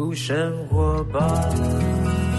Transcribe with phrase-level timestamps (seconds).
[0.00, 2.29] 起幸福生活吧。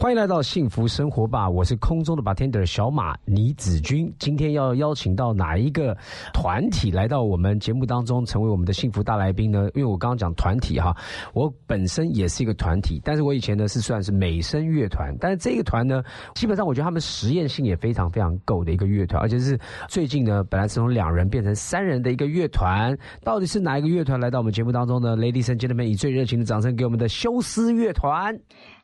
[0.00, 1.46] 欢迎来到幸福生活吧！
[1.46, 4.10] 我是空中的 bartender 小马倪子君。
[4.18, 5.94] 今天要邀请到哪一个
[6.32, 9.68] 团体来到我们节目当中，成为我们的幸福大来宾呢？
[9.74, 10.96] 因为我刚刚讲团体哈，
[11.34, 16.02] 我本身也是一个团体，但是我以前呢是算是美声乐团，但是这个团呢，
[16.34, 22.96] 基本上我觉得他们实验性也非常非常够的一个乐团，而且是最近呢，本来是从两人变成三人的一个乐团。
[23.22, 28.34] 到底是哪一个乐团来到我们节目当中呢？Ladies and gentlemen，以最热情的掌声给我们的休斯乐团。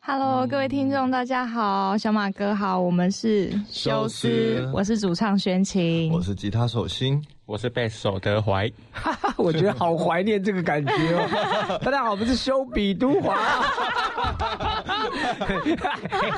[0.09, 7.21] Hello，各位听众，大家好，小马哥好，我们是修斯，我是主唱玄晴，我是吉他手心。
[7.47, 8.69] 我是贝斯手德怀，
[9.39, 11.79] 我觉得好怀念这个感觉哦。
[11.85, 13.37] 大家好，我们是修比都华。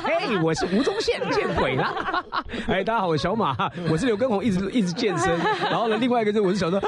[0.05, 2.23] 嘿，我是吴宗宪，见鬼了！
[2.67, 3.57] 哎，大家好，我是小马，
[3.91, 5.35] 我是刘根红，一直一直健身。
[5.71, 6.79] 然后呢，另外一个是我是小周，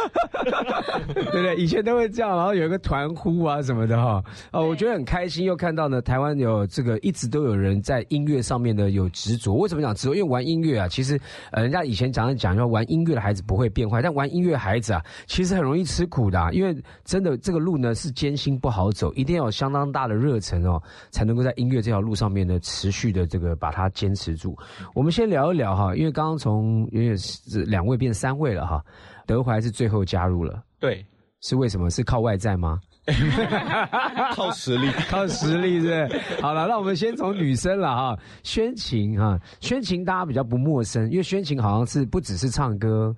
[1.14, 1.56] 对不对？
[1.56, 4.22] 以前都会这样，然后有一个团呼啊什么的哈。
[4.52, 9.54] 哦，我觉得很开心，又看到呢，台湾有这个一直都有人在音乐上面呢有执着。
[9.54, 10.14] 为什么讲执着？
[10.14, 11.18] 因为玩音乐啊，其实
[11.52, 20.80] 呃，人家以前常常讲说玩音乐的孩子不会变坏，但玩音乐孩子啊，其实很容易吃苦的，因为真的这个路呢是艰辛不好走，一定要有相当大的热忱哦，
[21.10, 24.56] 才能够在音乐这条路上面呢持续的这个把它坚持住。
[24.94, 28.82] 我们先聊一聊哈，因为刚刚从因为是两位变三位了哈，
[29.26, 31.04] 德怀是最后加入了，对，
[31.40, 31.88] 是为什么？
[31.90, 32.78] 是靠外在吗？
[34.34, 36.06] 靠实力，靠实力是。
[36.40, 43.14] 好了，那我们先从女生了哈，宣晴哈，宣晴大家比较不陌生，因为宣晴好像是不只是唱歌。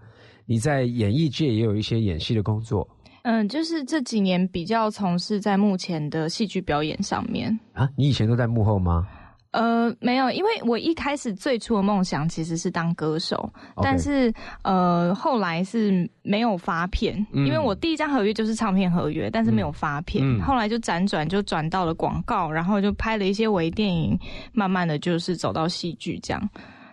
[0.47, 2.89] 你在演艺界也有一些演戏的工作，
[3.23, 7.89] 嗯，就是这几年比较从事在目前的戏剧表演上面啊。
[7.97, 9.07] 你以前都在幕后吗？
[9.53, 14.33] 呃，没有，因为我一开始最初的梦想其实是当歌手，但是
[14.63, 24.19] 呃，后来是没有发片，因为我第一张合约就是唱片合约，但是没有发片，后来就辗转就转到了广告，然后就拍了一些微电影，
[24.55, 26.49] 慢慢的就是走到戏剧这样。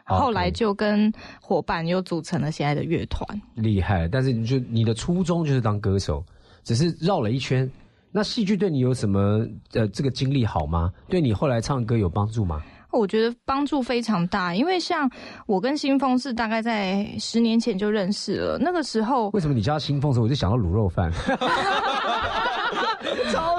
[0.09, 1.11] 后来就跟
[1.41, 3.23] 伙伴又组成了现在的乐团，
[3.55, 4.07] 厉害。
[4.07, 6.23] 但是你就你的初衷就是当歌手，
[6.63, 7.69] 只是绕了一圈。
[8.11, 10.91] 那戏剧对你有什么呃这个经历好吗？
[11.07, 12.61] 对你后来唱歌有帮助吗？
[12.91, 15.07] 我觉得帮助非常大，因为像
[15.45, 21.11] 我跟新峰是大概在十年前就认识了，那个时候为什么你叫新峰的时候我就想到卤肉饭？
[23.31, 23.58] 超。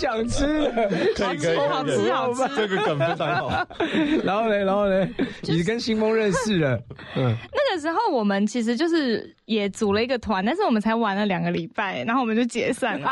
[0.00, 0.46] 超想吃，
[1.14, 3.66] 可以可以，好吃好吃，这个梗非常好。
[4.24, 5.08] 然后嘞，然后嘞，
[5.42, 6.78] 你跟新风认识了，
[7.16, 13.10] 嗯，那个时候我们其实就是也组了一个团，但是我们才玩了两个礼拜，然后我们就解散了，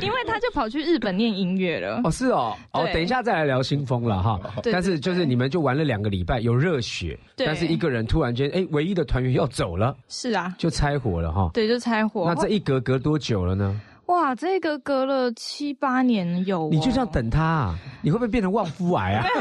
[0.00, 2.00] 因为他就跑去日本念音乐了。
[2.04, 4.40] 哦，是哦，哦，等一下再来聊新风了哈。
[4.72, 11.50] 但是就是你们就玩了两个礼拜，有热血，但是一个人突然间，哎，唯一的团员要走了，是啊，就拆伙了哈。
[11.52, 12.24] 对，就拆伙。
[12.26, 13.80] 那这一隔隔多久了呢？
[14.06, 17.78] 哇，这个隔了七八年有，你就这样等他，啊？
[18.02, 19.26] 你会不会变成旺夫癌啊？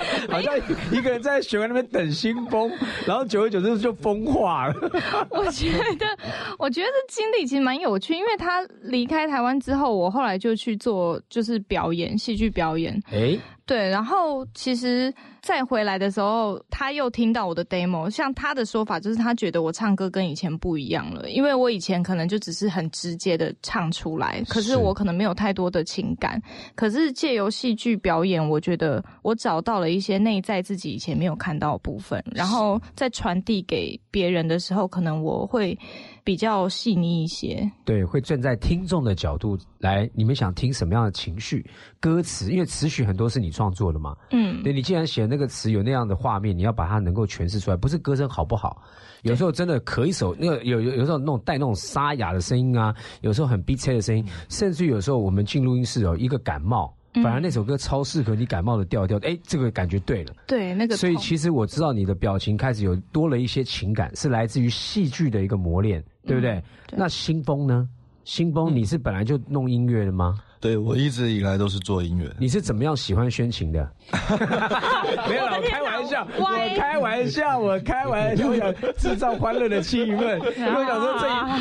[0.30, 0.56] 好像
[0.92, 2.70] 一个人在学院那边等新风，
[3.06, 4.74] 然后久而久之就风化了。
[5.30, 6.06] 我觉得，
[6.58, 13.00] 我觉得这经历其实蛮有趣，因为他离开台湾之后，我后来就去做就是表演，戏剧表演。
[13.12, 13.38] 哎。
[13.70, 26.42] 对，然后其实再回来的时候，他又听到我的 demo，像他的说法就是他觉得我唱歌跟以前不一样了，因为我以前可能就只是很直接的唱出来，可是我可能没有太多的情感，
[26.74, 35.78] 可是借由戏剧表演，我觉得我找到了一些内在自己以前没有看到的部分，然后在传递给别人的时候，可能我会。
[36.30, 41.68] 比较细腻一些，对，会站在听众的角度来，你们想听什么样的情绪？
[41.98, 48.80] 歌词，因为词曲很多是你创作的嘛，嗯，对你既然写那个词有那样的画面，你要把它能够诠释出来，不是歌声好不好？
[49.22, 56.94] 有时候真的咳一首，那个有有有时候那种带那种沙哑的声音啊，有时候很逼切的声音，甚至有时候我们进录音室哦，一个感冒。
[57.14, 60.34] 反而那首歌超适合你感冒的调调，哎，这个感觉对了。
[60.46, 60.96] 对，那个。
[60.96, 66.62] 所以其实我知道你的表情开始有多了一些情感，是来自于戏剧的一个磨练，对不对？
[66.92, 67.88] 那新风呢？
[68.24, 70.38] 新风，你是本来就弄音乐的吗？
[70.60, 72.30] 对，我一直以来都是做音乐。
[72.38, 73.90] 你是怎么样喜欢宣琴的？
[75.26, 76.44] 没有，我开玩笑，我
[76.76, 80.38] 开玩笑，我开玩笑，我想制造欢乐的气氛。
[80.44, 81.18] 我想说，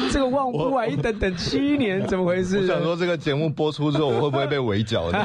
[0.07, 2.59] 这这个望夫啊，一等等七年，怎么回事？
[2.59, 5.17] 我想说，这个节目播出之后，我会不会被围剿的？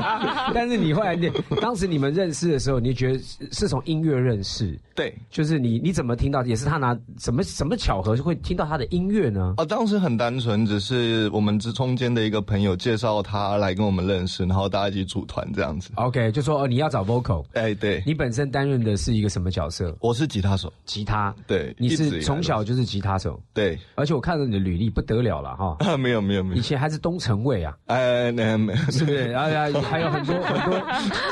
[0.54, 1.30] 但是你后来，你
[1.60, 3.20] 当时你们认识的时候，你觉得
[3.52, 4.74] 是从音乐认识？
[4.94, 6.42] 对，就是你你怎么听到？
[6.44, 9.52] 也是他拿什么什么巧合会听到他的音乐呢？
[9.58, 13.17] 哦，当时很单纯，只是我们之中间的一个朋友介绍。
[13.18, 15.90] 找他来跟我们认识，然后大家一起组团这样子。
[15.96, 19.96] OK，就说哦，你要找 vocal，哎，对，你本身担任的是一个什么角色？
[20.00, 29.32] 我是吉他手，吉他，对，你是从小就是吉他手，对，而且我看到你的履历不得了了哈， 啊，没有没有没有，以前还是东城卫啊，哎，没有没有，是不是？
[29.32, 30.78] 然后还有很多很多，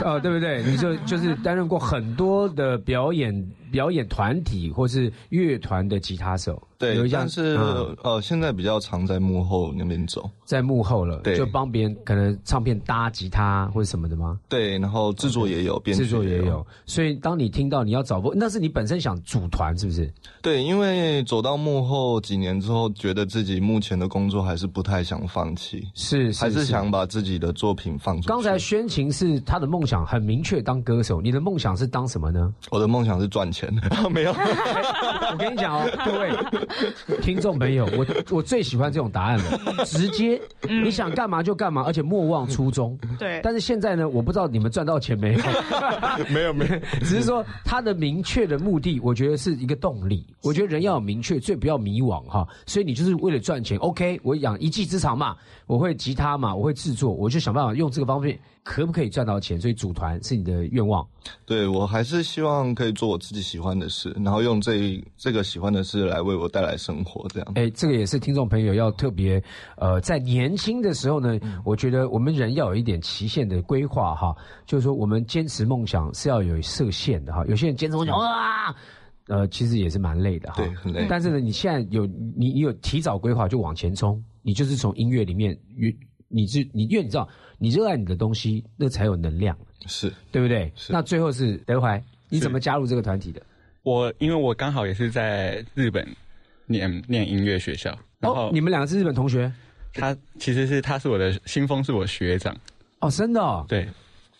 [0.04, 0.64] 哦，对不对？
[0.64, 3.46] 你就就是担任过很多的表演。
[3.70, 7.56] 表演团体或是乐团的吉他手，对，有但是
[8.02, 14.38] 呃，现在比较常在幕后那边走，在幕后了，对，就帮别人可能唱片搭吉他或者什么的吗？
[14.48, 20.12] 对，然后制作也有，制作也有，所以当你听到你要找不，那是你本身想组团是不是？
[20.42, 28.28] 对，因为走到幕后几年之后，觉得自己目前的工作还是不太想放弃，是还是想把自己的作品放出去。
[28.28, 32.54] 刚才宣晴是他的梦想很明确，当歌手，你的梦想是当什么呢？
[32.70, 33.55] 我的梦想是赚钱。
[33.56, 33.72] 钱
[34.12, 34.32] 没有，
[35.32, 42.98] 我跟你讲哦，各位听众朋友，我我最喜欢这种答案了， 直接你想干嘛就干嘛，而且莫忘初衷。
[43.18, 45.40] 对，但是现在呢，我不知道你们赚到钱没有，
[46.28, 50.26] 没有没有，只是说他的明确的目的，我觉得是一个动力。
[50.42, 52.46] 我觉得人要有明确，最不要迷惘哈。
[52.66, 54.20] 所以你就是为了赚钱，OK？
[54.22, 55.34] 我养一技之长嘛，
[55.66, 58.38] 我会吉他嘛，我会制作，我就想办法用这个方面。
[58.62, 59.60] 可不可以赚到钱？
[59.60, 61.06] 所以组团是你的愿望。
[61.44, 67.24] 对我还是希望可以做我自己喜欢的事，然后用这这个喜欢的事来为我带来生活。
[67.28, 69.40] 这样，哎，这个也是听众朋友要特别，
[69.76, 74.34] 呃，在年轻的时候呢，我觉得我们人要有一点期限的规划哈。
[74.66, 77.44] 就是说，我们坚持梦想是要有设限的哈。
[77.46, 78.74] 有些人坚持梦想啊，
[79.28, 80.56] 呃，其实也是蛮累的哈。
[80.56, 81.06] 对，很累。
[81.08, 85.92] 但是呢，你现在有你你有提早规划就往前冲，你就是从音乐里面越
[86.28, 87.28] 你是你因为你知道。
[87.58, 89.56] 你热爱你的东西，那才有能量，
[89.86, 90.70] 是对不对？
[90.90, 91.98] 那最后是德怀，
[92.28, 93.40] 你怎么加入这个团体的？
[93.82, 96.06] 我因为我刚好也是在日本
[96.66, 99.50] 念念音乐学校，然后你们两个是日本同学。
[99.94, 102.54] 他其实是他是我的新风，是我学长。
[103.00, 103.40] 哦，真的？
[103.40, 103.88] 哦对。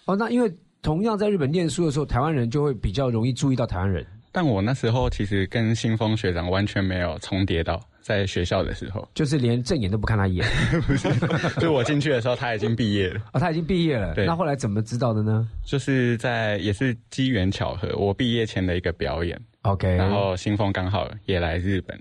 [0.04, 4.06] 哦，那因为同样在日本念书的时候，台湾人就会比较容易注意到台湾人。
[4.30, 7.82] 但我那时候其实跟新风学长完全没有重叠到。
[8.06, 10.46] 在学校的时候，就是连正眼都不看他一眼，
[10.86, 11.08] 不是？
[11.58, 13.20] 就我进去的时候，他已经毕业了。
[13.32, 14.14] 哦，他已经毕业了。
[14.14, 14.24] 对。
[14.24, 15.48] 那后来怎么知道的呢？
[15.64, 19.36] 就是在也是机缘巧合，我毕业前的一个表演。
[19.62, 19.92] OK。
[19.96, 22.00] 然后新风刚好也来日本，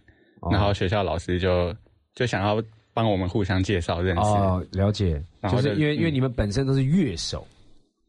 [0.51, 1.73] 然后学校老师就
[2.13, 2.61] 就想要
[2.93, 4.21] 帮我们互相介绍认识。
[4.21, 5.19] 哦，了解。
[5.49, 7.47] 就是因为因为你们本身都是乐手，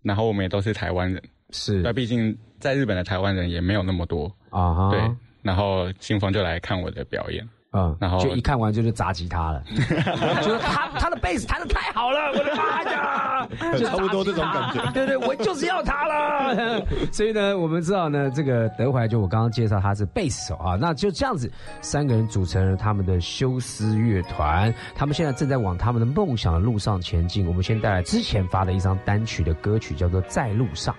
[0.03, 1.23] 然后我们也都是台湾人。
[1.49, 1.81] 是。
[1.81, 4.91] 那毕竟在日本的台湾人也没有那么多啊。
[4.91, 5.01] 对。
[5.41, 7.43] 然后新风就来看我的表演。
[7.77, 9.63] 嗯，然后就一看完就是砸吉他了，
[10.41, 13.47] 就是他他的贝斯弹的太好了，我的妈呀，
[13.77, 14.91] 就差不多这种感觉。
[14.93, 16.83] 对对，我就是要他了。
[17.13, 21.53] 所以呢，我们知道呢，这个德怀就我刚刚介绍他是贝斯手啊，那就这样子，
[21.83, 27.47] 三个人组成了他们的休斯乐团，他们现在正在往他们的梦想的路上前进。
[27.47, 30.95] 我们先带来之前发的一张单曲的歌曲，叫做《在路上》。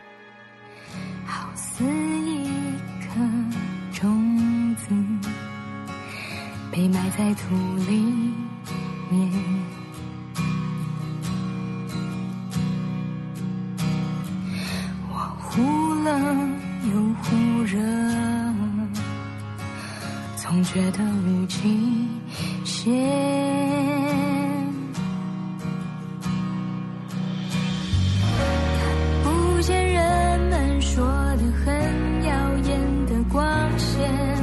[1.25, 1.83] 好似
[6.77, 7.55] 被埋在土
[7.89, 8.03] 里
[9.09, 9.31] 面。
[15.09, 16.53] 我忽冷
[16.93, 17.79] 又忽热
[20.35, 22.07] 总觉得无极
[22.63, 22.93] 限。
[28.77, 31.03] 看不见人们说
[31.37, 34.36] 的很耀眼的光线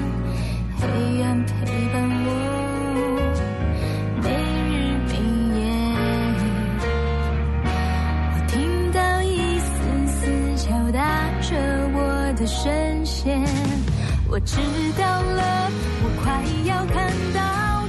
[14.28, 14.56] 我知
[14.98, 15.70] 道了，
[16.02, 17.40] 我快要看到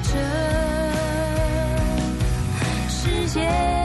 [0.04, 0.14] 这
[2.88, 3.85] 世界。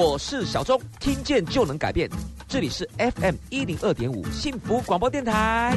[0.00, 2.08] 我是小钟，听见就能改变。
[2.46, 5.76] 这里是 FM 一零二点五幸福广播电台。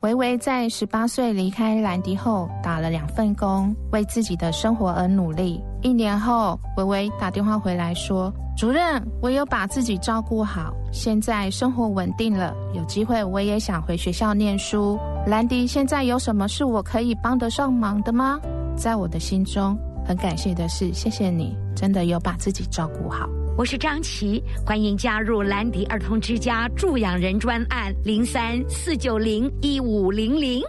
[0.00, 5.62] 维维在十八岁离开兰迪后，打了两份工，为自己的生活而努力。
[5.82, 14.98] 一年后，维维打电话回来说：“主任，我有把自己照顾好，现在生活稳定了，有机会我也想回学校念书。
[15.28, 18.40] 兰迪现在有什么是我可以帮得上忙的吗？”
[18.76, 19.78] 在我的心中。
[20.10, 23.28] 很感谢的是，谢谢你，真的有把自己照顾好。
[23.56, 30.60] 我是张琪，欢迎加入兰迪儿童之家助养人专案零三四九零一五零零。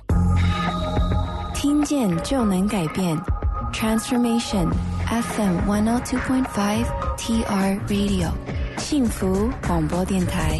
[1.55, 3.17] 听见就能改变
[3.73, 4.69] ，Transformation
[5.07, 6.85] FM one o two point five
[7.17, 8.29] TR Radio，
[8.77, 10.59] 幸福广播电台。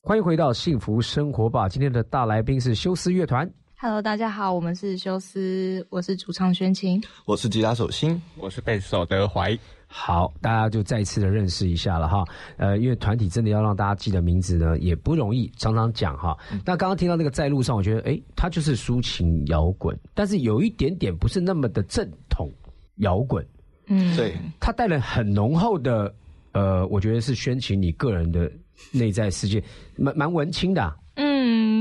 [0.00, 3.46] 欢迎回到幸福生活吧，今天的大来宾是休斯乐团。
[3.78, 9.56] Hello，大家好，我们是休斯，我是主唱宣晴，我是吉他手心，我是贝斯手德怀。
[9.86, 12.24] 好，大家就再次的认识一下了哈。
[12.56, 16.34] 呃，因为团体真的要让大家记得名字呢，也不容易，常常讲哈。
[16.64, 22.50] 那刚刚听到那个在路上，我觉得哎，它就是抒情摇滚，但是有一点点不是那么的正统
[22.96, 23.46] 摇滚。
[23.88, 26.12] 嗯，对，它带了很浓厚的
[26.52, 28.50] 呃，我觉得是宣情你个人的
[28.90, 29.62] 内在世界，
[29.98, 30.96] 蛮蛮文青的。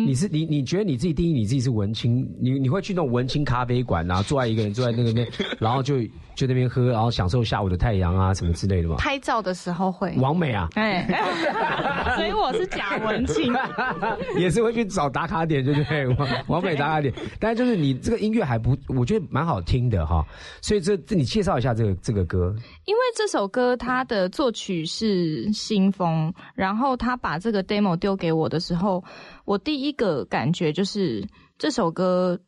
[0.05, 5.27] 你是你你觉得你自己定义你自己是文青，你你会去那种文青咖啡馆然后坐在一个人坐在那个边，
[5.59, 6.01] 然后就
[6.35, 8.95] 就那边喝，然后享受下午的太阳啊什么之类的吗？
[8.97, 10.13] 拍照的时候会。
[10.17, 11.05] 王美啊，哎，
[12.17, 13.53] 所以我是假文青，
[14.37, 16.07] 也是会去找打卡点，对不对？
[16.15, 20.25] 王王美打卡点，但是就是你这个音乐还不，我觉得蛮好听的哈。
[20.61, 22.53] 所以这这你介绍一下这个这个歌。
[22.85, 29.03] 因为这首歌它的作曲是新风，然后他把这个 demo 丢给我的时候。
[29.45, 31.27] 我第第一个感觉就是
[31.57, 32.39] 这首歌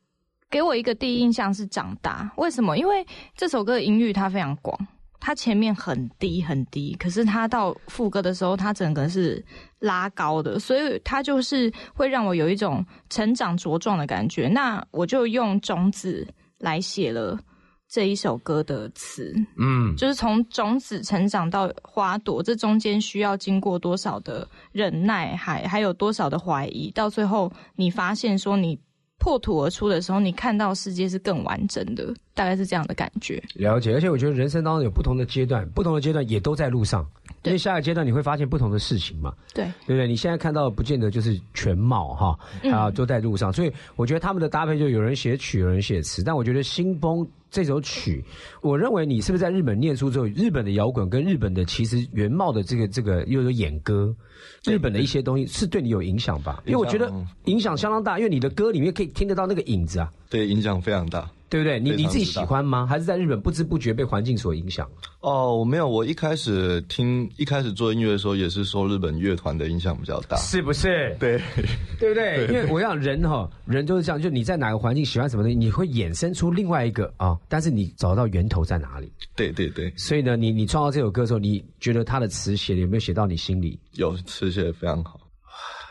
[0.50, 2.32] 给我一个第一印象是长大。
[2.38, 2.78] 为什么？
[2.78, 3.06] 因为
[3.36, 4.80] 这首歌的音域它非常广，
[5.20, 9.44] 它前面很低很低，可是它到副歌的时候，它整个是
[9.80, 14.48] 拉高的，所以它就是会让我有一种成长茁壮的感觉。
[14.48, 16.26] 那我就用种子
[16.60, 17.38] 来写了。
[17.89, 28.77] 这一首歌的词，嗯，就是从种子成长到花朵，这中间需要经过多少的忍耐，还还有多少的怀疑，到最后你发现说你
[29.20, 33.41] 破土而出的时候，你看到世界是更完整的，大概是这样的感觉。
[33.56, 37.06] 了解，而且我觉得人生当中有不同的阶段，不同的阶段也都在路上。
[37.44, 40.06] 因为下一个阶段你会发现不同的事情嘛，对对不对？
[40.06, 42.39] 你现在看到不见得就是全貌哈，
[42.70, 46.22] 啊，都在路上，所以我觉得他们的搭配就有人写曲，有人写词。
[46.22, 47.20] 但我觉得《新风》
[47.58, 48.24] 这首曲，
[48.62, 54.16] 我认为你是不是在日本念书之后，日本的摇滚跟日本的其实原貌的这个这个又有演歌，
[54.64, 56.62] 日本的一些东西是对你有影响吧？
[56.68, 57.12] 因为我觉得
[57.46, 60.14] 影响相当大，因为你的歌里面可以听得到那个影子啊。
[60.30, 61.28] 对，影响非常大。
[61.50, 61.80] 对不对？
[61.80, 62.86] 你你自己喜欢吗？
[62.86, 64.89] 还是在日本不知不觉被环境所影响？
[65.22, 65.88] 哦，我没有。
[65.88, 71.16] 我一开始听，一开始做音乐的时候，也是受日本乐团的影响比较大，是不是？
[71.20, 71.42] 对，
[72.00, 72.48] 对不对？
[72.51, 77.38] 因为我想人哈，人就是这样，就你在哪个环境喜欢什么东西，你会衍生出另外一个啊。
[77.48, 79.12] 但是你找到源头在哪里？
[79.36, 79.92] 对对对。
[79.96, 83.80] 所以呢，你你创造这首歌的时候，你觉得他的词写的有没有写到你心里？
[83.94, 85.20] 有，词写的非常好。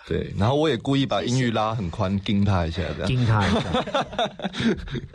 [0.08, 3.60] 对，然后我也故意把音域拉很宽，盯他一下，这样盯他一下，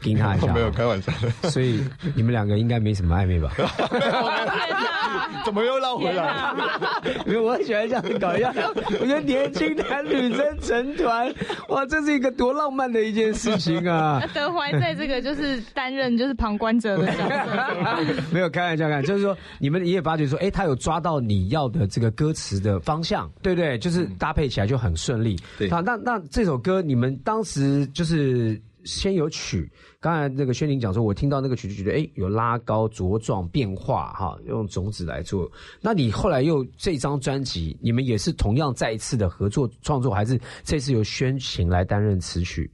[0.04, 1.14] 盯他一下，没有开玩笑。
[1.44, 1.82] 所以
[2.14, 3.52] 你们两个应该没什么暧昧吧？
[5.46, 6.54] 怎么又绕回来？
[7.26, 8.54] 因为我很喜欢这样搞一下。
[9.00, 11.34] 我觉得年轻男女生成团，
[11.70, 14.22] 哇，这是一个多浪漫的一件事情啊！
[14.34, 23.78] 德怀在这个就是担任就是旁观者的角色，没有开玩笑，看就是说你们也发觉说，哎，他有抓到你要的这个歌词的方向，对不对？
[23.80, 24.81] 就是搭配起来就。
[24.82, 25.70] 很顺利，对。
[25.70, 35.50] 那，那那这首歌你们当时就是先有曲，刚才那个轩宁讲说，我听到那个曲就觉得，哎，有拉高、茁壮、变化，哈，用种子来做。
[35.80, 42.70] 那你后来又这张专辑，你们也是同样再一次的合作创作，还是这次由宣晴来担任词曲？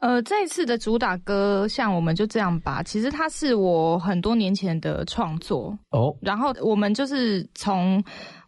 [0.00, 8.02] 呃，这一次的主打歌像我们就这样吧，其实它是我很多年前的创作哦，然后我们就是从。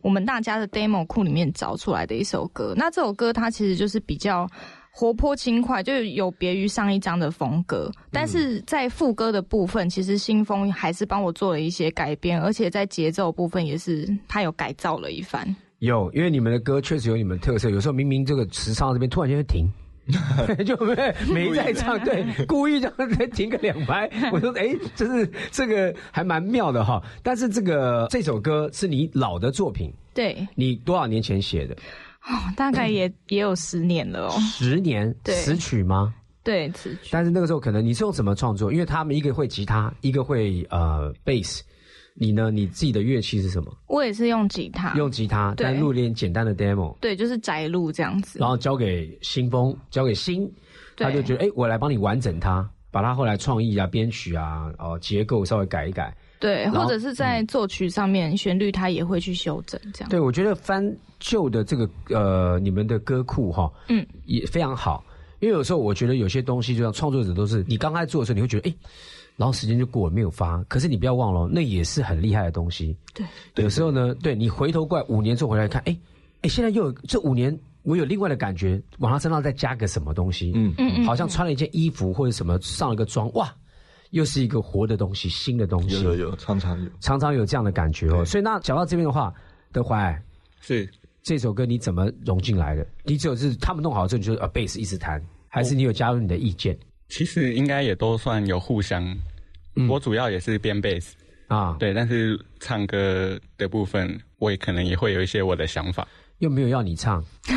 [0.05, 4.45] 我们大家的 demo 库里面找出来的一首歌，那这首歌它其实就是比较
[4.91, 7.89] 活泼轻快，就有别于上一张的风格。
[8.11, 15.55] 但是在副歌的部分，其实新风还是帮我做了一些改编，而且在节奏部分也是他有改造了一番。
[15.79, 19.71] 有，因为你们的歌确实有你们的特色，有时候明明这个时唱到这边，突然间会停。
[20.67, 24.11] 就没没在唱，对，故意让再停个两拍。
[24.33, 27.03] 我说，哎，这是这个还蛮妙的哈。
[27.23, 31.75] 但是这个这首歌是你老的作品，对，你多少年前写的？
[32.25, 34.31] 哦，大概也 也有十年了哦。
[34.41, 36.13] 十年，词曲吗？
[36.43, 37.11] 对，词曲。
[37.13, 38.73] 但是那个时候可能你是用什么创作？
[38.73, 41.63] 因为他们一个会吉他，一个会呃贝斯。
[42.15, 42.51] 你呢？
[42.51, 43.75] 你自己的乐器是什么？
[43.87, 46.97] 我也是用吉他，用吉他，但录点简单的 demo。
[47.01, 48.39] 对，就是宅录这样子。
[48.39, 50.51] 然后交给新风，交给新，
[50.97, 56.15] 他就觉得，哎，我来帮你完整它，把它后来创意啊、编曲啊、哦结构稍微改一改。
[56.39, 60.11] 对，或者是在作曲上面旋律，他也会去修正这样。
[60.11, 60.85] 对，我觉得翻
[61.21, 65.05] 旧的这个呃，你们的歌库哈，嗯，也非常好。
[65.43, 68.75] 因为有时候我觉得有些东西，就像创作者都是，你刚开始做的时候，你会觉得，哎。
[69.35, 70.63] 然后时间就过了，没有发。
[70.65, 72.95] 可是你不要忘了，那也是很厉害的东西。
[73.15, 75.99] 对，有时候呢，对你回头过来五年之后回来看，哎
[76.43, 83.51] 哎，现在又有这五年，我有另外的感觉，往他身上再加个什么东西，嗯嗯，好像穿了一件衣服或者什么上了个妆，哇，
[84.11, 86.03] 又是一个活的东西，新的东西。
[86.05, 88.23] 有有有，常常有，常常有这样的感觉哦。
[88.27, 89.33] 所以那讲到这边的话，
[89.73, 90.23] 德怀
[90.61, 90.87] 是
[91.23, 92.87] 这首歌你怎么融进来的？
[93.05, 96.77] 你只有是他们弄好之后，你就呃贝斯一直弹，还是你有加入你的意见？
[97.11, 99.15] 其实应该也都算有互相。
[99.87, 101.15] 我主要也是编贝斯
[101.49, 106.09] 啊，对，但是唱歌的部分，我也可能也会有一些我的想法。
[106.43, 107.25] 又没有要你唱，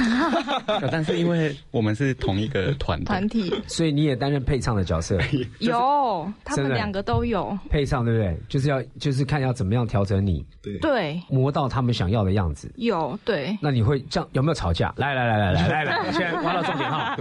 [0.91, 5.17] 但是因为我们是同一个团团体，所以你也担任配唱的角色。
[5.57, 8.37] 有，他们两个都有配唱，对不对？
[8.47, 12.71] 就是要就是看要怎么样调整你，对对，磨到他们想要的样子。
[12.75, 14.93] 有对，那你会这样有没有吵架？
[14.97, 17.17] 来来来来来来来， 现在挖到重点哈。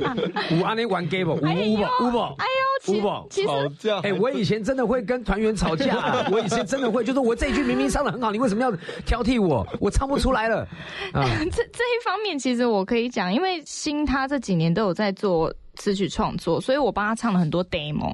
[0.52, 4.00] 五阿尼玩 game 五五五五哎呦，五宝吵架。
[4.00, 8.70] 哎，我以前真的会跟团员吵架，我以前真的会，就是我这一句明明唱的很好，你为什么要
[9.06, 9.66] 挑剔我？
[9.80, 10.68] 我唱不出来了
[11.14, 11.24] 啊。
[11.54, 18.12] 这这一方面，其实我可以讲，因为新他这几年都有在做词曲创作，所以我帮他唱了很多 demo。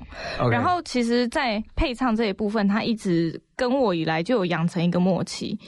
[0.51, 5.59] 然后，其实，在配唱这一部分，他一直跟我以来就有养成一个默契。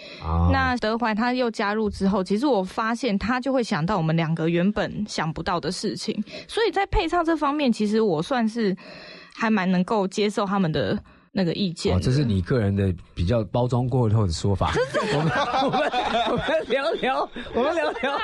[0.52, 6.22] 那德怀他又加入之后，其实我发现他就会想到我们两个原本想不到的事情。
[6.46, 8.76] 所以在配唱这方面，其实我算是
[9.34, 11.02] 还蛮能够接受他们的。
[11.34, 14.70] 那个意见，这是你个人的比较包装过后的说法。
[15.14, 15.32] 我们
[15.64, 15.90] 我们
[16.30, 18.18] 我们聊聊，我们聊聊，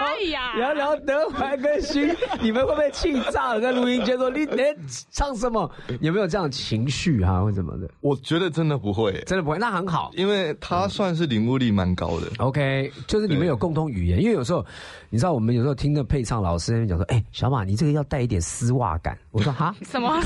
[0.57, 3.61] 聊聊德怀跟勋，你们会不会气炸了？
[3.63, 4.77] 在录音间说你连
[5.11, 5.71] 唱什么？
[6.01, 7.89] 有没有这样情绪哈，或什么的？
[8.03, 9.57] 我觉得真的不会，真的不会。
[9.57, 12.27] 那很好，因为他算是领悟力蛮高的。
[12.39, 14.21] OK，就是你们有共同语言。
[14.21, 14.63] 因为有时候
[15.09, 19.17] 你知道，我们有时候听的配唱老师那边讲说，哎，小马，你这个要带一点丝袜感。
[19.31, 20.15] 我说哈，什么？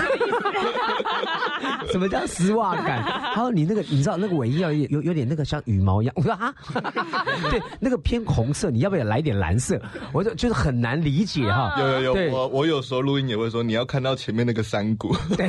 [1.91, 3.03] 什么叫丝袜感？
[3.35, 6.15] 他说你那个，你知道那个尾翼要有有点那个像羽毛一样。
[6.17, 6.55] 我 说啊，
[7.51, 9.81] 对，那个偏红色，你要不要来点蓝色？
[10.13, 11.75] 我说就是很难理解哈。
[11.79, 15.15] 有有有，我我有时候录音也会说，你要看到前面那个山谷。
[15.37, 15.49] 对，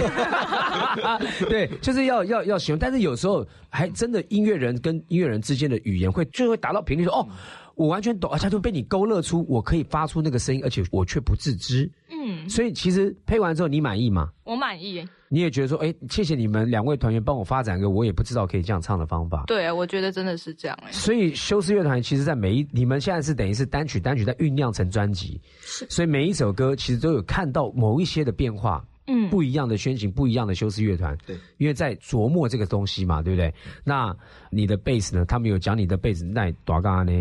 [1.49, 7.28] 对就是要要要形容，但是有时候还真的音乐人跟音乐人之间的语言会就会达到频率，说哦，
[7.76, 11.89] 我完全懂，而且就被你勾勒出我可以发出那个声音，而且我却不自知。
[12.10, 14.30] 嗯，所以其实配完之后你满意吗？
[14.43, 15.06] 我满意。
[15.34, 19.46] 你也觉得说，哎，谢谢你们两位团员帮我发展个我也不知道可以这样唱的方法。
[19.48, 20.78] 对，我觉得真的是这样。
[20.91, 25.88] 所以休斯乐团其实，在每一你们现在是等于是单曲单曲在酝酿成专辑，是。
[25.89, 31.17] 所以每一首歌其实都有看到某一些的变化，嗯，不一样的宣行，不一样的休斯乐团。
[31.26, 33.52] 对，因为在琢磨这个东西嘛，对不对？
[33.84, 34.15] 那
[34.52, 35.26] 你的贝斯呢？
[35.26, 37.12] 他们有讲你的贝斯那多高呢？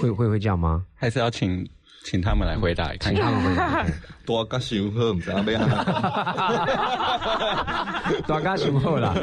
[0.00, 0.82] 会会会这样吗？
[0.94, 1.68] 还是要请？
[2.04, 3.84] 请他们来回答，请他们回答。
[4.24, 5.84] 多加雄厚，唔知阿咩啊？
[8.26, 9.14] 大家想好啦！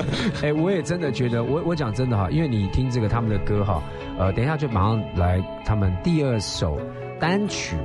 [0.43, 3.81] 哎，我也真的觉得，我我讲真的哈，因为你听这个他们的歌哈，
[4.19, 6.79] 呃，等一下就马上来他们第二首
[7.19, 7.75] 单曲。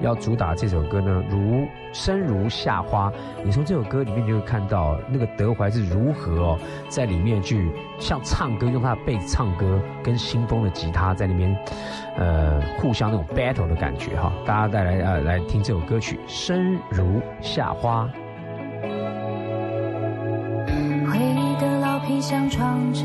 [0.00, 3.12] 要主打这首歌呢，如生如夏花。
[3.44, 6.58] 你从这首歌里面就会看到那个德怀是如何哦，
[6.88, 11.56] 在里面去像唱歌，用他的贝斯唱歌，跟新风的吉他在那边，
[12.16, 14.32] 呃，互相那种 battle 的感觉哈。
[14.46, 18.04] 大家带来呃来听这首歌曲《生如夏花》。
[21.10, 23.04] 回忆的老皮箱装着。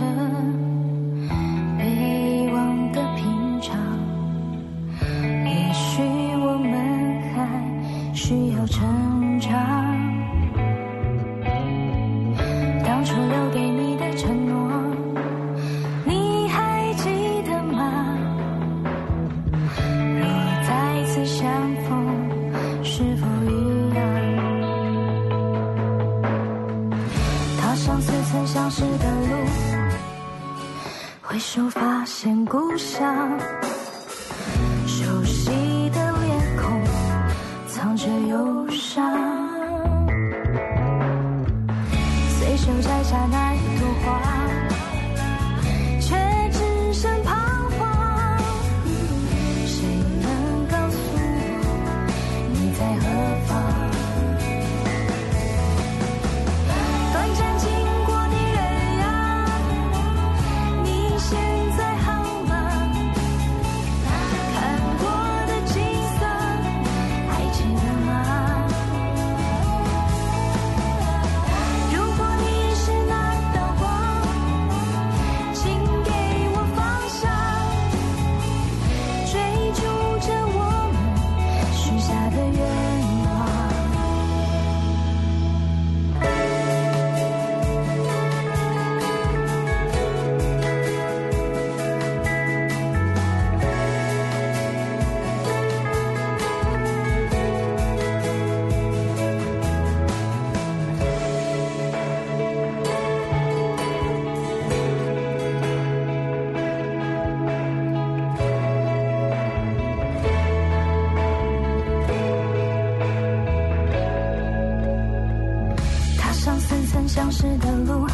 [116.45, 118.05] 上似曾相识的路，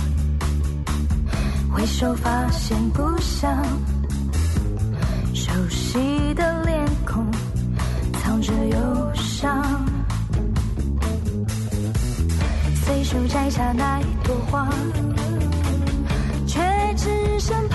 [1.69, 3.61] 回首发现故乡，
[5.33, 7.29] 熟悉的脸孔
[8.23, 9.85] 藏着忧伤。
[12.85, 14.69] 随手摘下那一朵花，
[16.47, 16.61] 却
[16.95, 17.67] 只剩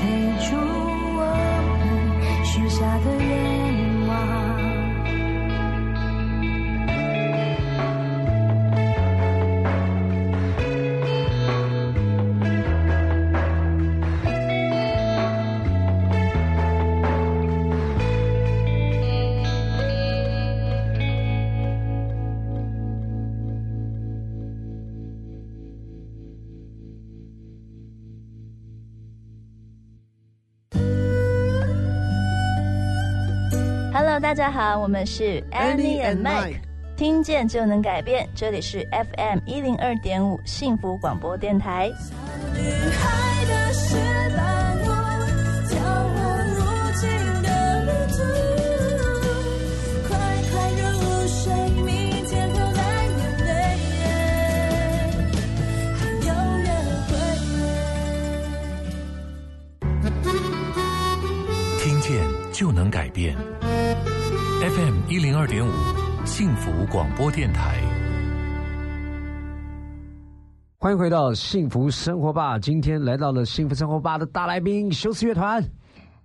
[0.00, 0.08] 追
[0.48, 0.69] 逐
[34.20, 36.60] 大家好，我们是 Annie and Mike，
[36.94, 41.90] 听见就能改变，这里是 FM 一零二点五幸福广播电台。
[64.60, 65.70] FM 一零二点五，
[66.26, 67.80] 幸福广播电台。
[70.76, 72.58] 欢迎回到幸福生活吧！
[72.58, 75.64] 今天来到了幸福生活吧的大来宾休斯乐团。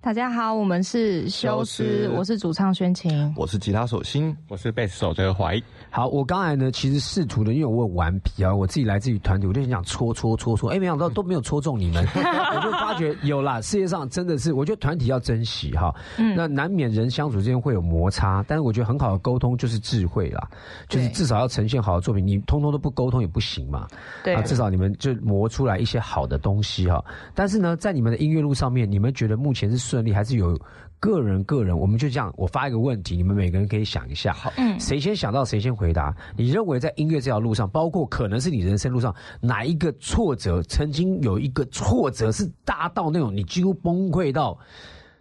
[0.06, 5.60] 大家好，我们是修斯，我是主唱宣琴，我是吉他手心，我是贝斯手德怀。
[5.90, 20.48] 好，我刚才呢，其实试图的，因为我很顽皮啊，我自己来自于团体，我就很想戳戳戳戳，哎，没想到都没有戳中你们， 我就发觉有啦，世界上真的是，我觉得团体要珍惜哈，嗯，那难免人相处之间会有摩擦，但是我觉得很好的沟通就是智慧啦，
[20.88, 23.88] 就是至少要呈现好的作品，你通通都不沟通也不行嘛，
[24.24, 30.60] 对，至少你们就磨出来一些好的东西哈，但是呢，在你们的音乐路上面，你们觉得目前是顺利还是有？
[30.98, 36.16] 个人个人，我们就这样，我发一个问题，你们每个人可以想一下，好，嗯，谁先想到谁先回答。
[36.36, 44.58] 你认为在音乐这条路上，包括可能是你人生路上哪一个挫折，曾经有一个挫折是大到那种你几乎崩溃到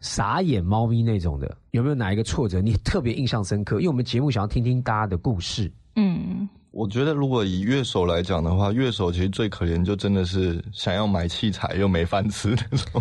[0.00, 3.76] 傻眼猫咪那种的，有没有哪一个挫折你特别印象深刻？
[3.76, 6.48] 因为我们节目想要听听大家的故事，嗯。
[6.74, 13.00] 我觉得，如果以乐手来讲的话，乐手其实最可怜，就真的是想要买器材又没饭吃那种，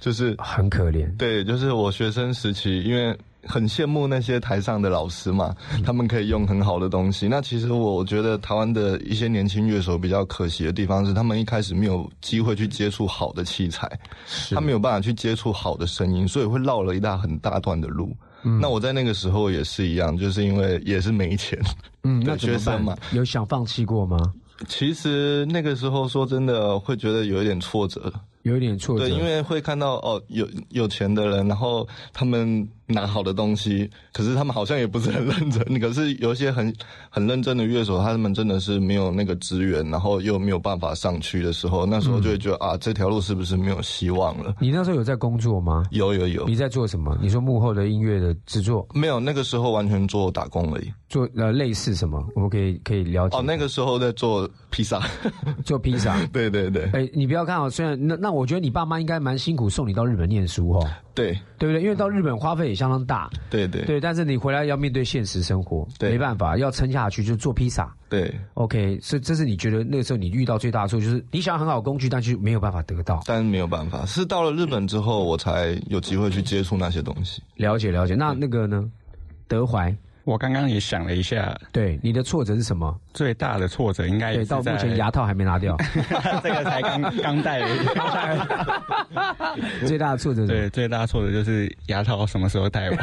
[0.00, 1.16] 就是很可怜。
[1.16, 7.28] 对，就是我学生时期，因为很羡慕那些台上的老师嘛，他们可以用很好的东西。
[7.28, 13.88] 那其实我觉得台湾的一些年轻乐手比较可惜的地方是，他们一开始没有机会去接触好的器材，
[14.50, 18.12] 他没有办法去接触好的声音，所以会绕了一大很大段的路。
[18.42, 21.58] 那我在那个时候也是一样，就是因为也是没钱，
[22.04, 24.18] 嗯，那学生嘛，有想放弃过吗？
[24.66, 32.68] 其实那个时候说真的，会觉得有一点挫折，有一点挫折，对，因为会看到哦，有有钱的人，然后他们。
[32.88, 35.62] 拿好的东西，可是他们好像也不是很认真。
[35.80, 36.74] 可是有一些很
[37.10, 44.54] 很认真的乐手，他们真的是没有那个资源，然后又没有办法上去的时候，那时候就会觉得啊，这条路是不是没有希望了？
[44.60, 45.84] 你那时候有在工作吗？
[45.90, 46.46] 有有有。
[46.46, 47.16] 你在做什么？
[47.20, 48.86] 你说幕后的音乐的制作？
[48.94, 50.92] 没有，那个时候完全做打工而已。
[51.08, 52.22] 做呃类似什么？
[52.34, 53.36] 我们可以可以了解。
[53.38, 55.00] 哦，那个时候在做披萨，
[55.64, 56.16] 做披萨。
[56.32, 56.84] 对对对。
[56.92, 60.86] 哎，你不要看哦，虽然那那我觉得你爸妈应该蛮辛苦，送你到日本念书哦。
[61.14, 61.82] 对对不对？
[61.82, 63.28] 因为到日本花费也相当大。
[63.50, 67.92] 对对对，但是你回来要面对现实生活，对没办法，要撑下去，就做披萨。
[68.08, 73.20] 对，OK，所以这是你觉得那个时候你遇到最大的错，就是你想要很好的工具，但是没有办法得到。
[73.26, 77.42] 但没有办法，是到了日本之后，我才有机会去接触那些东西。
[77.56, 78.88] 了解了解，那那个呢？
[79.48, 79.94] 德怀。
[80.28, 82.94] 我刚刚也想了一下，对你的挫折是什么？
[83.14, 85.74] 最大的挫折应该也到目前牙套还没拿掉，
[86.44, 87.62] 这个才刚刚戴。
[89.86, 92.98] 最大的挫折对，最大的挫折就是牙套什么时候戴完？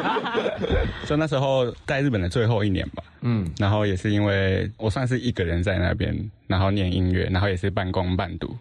[1.04, 3.04] 就那时候在日本的最后一年吧。
[3.20, 8.56] 嗯，然后也是因为我算是一个人在那边，然后念音乐，然后也是半工半读，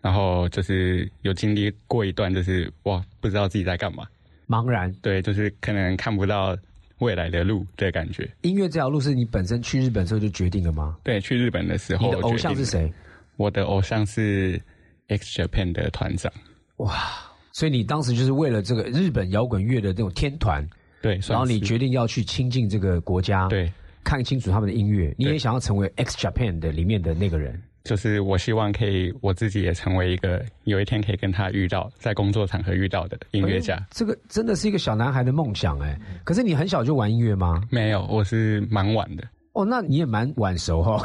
[0.00, 4.04] 然后就是有经历过一段，就是哇，不知道自己在干嘛，
[4.48, 4.92] 茫然。
[5.00, 6.56] 对，就是可能看不到。
[7.02, 10.96] 未来的路的感觉，音乐这条路是你本身去日本时候就决定了吗？
[11.02, 12.06] 对，去日本的时候。
[12.06, 12.90] 你的偶像是谁？
[13.36, 14.60] 我的偶像是
[15.08, 16.32] X Japan 的团长。
[16.76, 16.96] 哇，
[17.50, 20.64] 所以你当时就是为了这个日本摇滚乐的这种天团，
[21.02, 23.72] 对，然后你决定要去亲近这个国家，对，
[24.04, 27.60] 看清楚他们的音乐，你也想要成为 X Japan 的里面的那个人。
[27.84, 33.76] 就是我希望可以我自己也成为一个有一天可以跟他遇到在工作场合遇到的音乐家。
[33.90, 35.98] 这个真的是一个小男孩的梦想哎。
[36.22, 37.60] 可是你很小就玩音乐吗？
[37.70, 39.24] 没有，我是蛮晚的。
[39.54, 41.04] 哦，那你也蛮晚熟哈。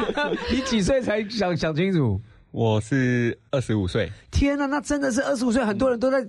[0.52, 2.20] 你几岁才想想清楚？
[2.52, 4.10] 我是二十五岁。
[4.30, 6.24] 天哪，那真的是二十五岁，很多人都在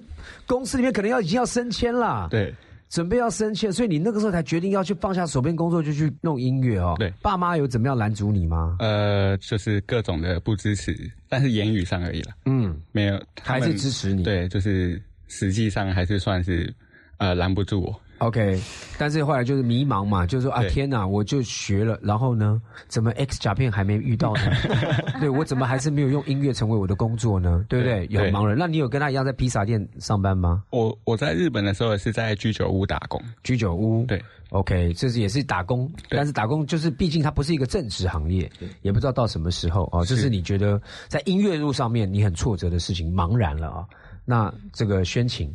[0.48, 2.28] 公司里面可能要已经要升迁了。
[2.32, 2.54] 对。
[2.92, 6.94] 准备要生气了，所以你那个时候才决定要去放下手边工作，就去弄音乐哦。
[7.00, 8.76] 对，爸妈有怎么样拦阻你吗？
[8.80, 10.94] 呃，就是各种的不支持，
[11.30, 12.34] 但是言语上而已了。
[12.46, 14.24] 嗯，没有，还是支持你。
[14.24, 16.72] 对，就是实际上还是算是
[17.18, 18.02] 呃拦不住我。
[18.22, 18.62] OK，
[19.00, 24.42] 但是后来就是迷茫嘛，就是说啊，天哪，我就学了，然后呢，怎么 X 甲片还没遇到呢？
[25.20, 27.66] 对我怎么还是没有用音乐成为我的工作呢？
[27.68, 28.06] 对不对？
[28.12, 30.64] 有盲人，那你有跟他一样在披萨店上班吗？
[30.70, 38.48] 我我在日本的时候是在居酒屋打工，居酒屋对，OK，这是也是打工，但是打工就是毕竟它不是一个正职行业，
[38.84, 40.06] 也不知道到什么时候哦。
[40.06, 43.86] 就是你觉得在音乐路上面你很挫折的事情，茫然了啊？
[44.26, 45.52] 那这个宣情。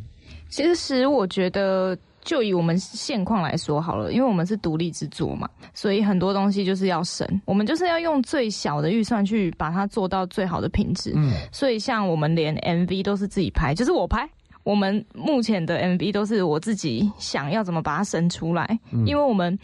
[0.49, 1.97] 其实我觉得。
[2.27, 7.25] 就以我们现况来说好了，因为我们是独立制作嘛，所以很多东西就是要省。
[7.45, 11.13] 我们就是要用最小的预算去把它做到最好的品质。
[11.15, 14.29] 嗯，所以像我们连 MV 都是自己拍，就是我拍。
[14.63, 19.57] 我们目前的 MV 都是我自己想要怎么把它生出来，因为我们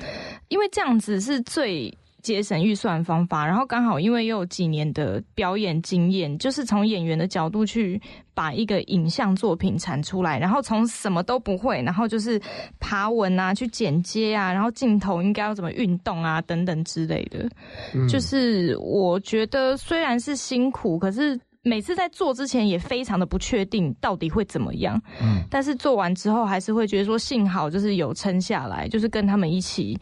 [0.48, 1.94] 因为这样子是最。
[2.24, 8.02] 节省预算方法，然后刚好因为又有几年的表演经验，就是从演员的角度去
[8.34, 12.42] 把一个影像作品产出来，然后从什么都不会，然后就是
[12.80, 17.48] 爬文啊，去剪接啊，然后镜头应该要怎么运动啊，等等之类的。
[18.08, 25.00] 就是我觉得虽然是辛苦，可是每次在做之前也非常的不确定到底会怎么样。
[25.22, 30.00] 嗯，但是做完之后还是会觉得说幸好就是有撑下来，就是跟他们一起。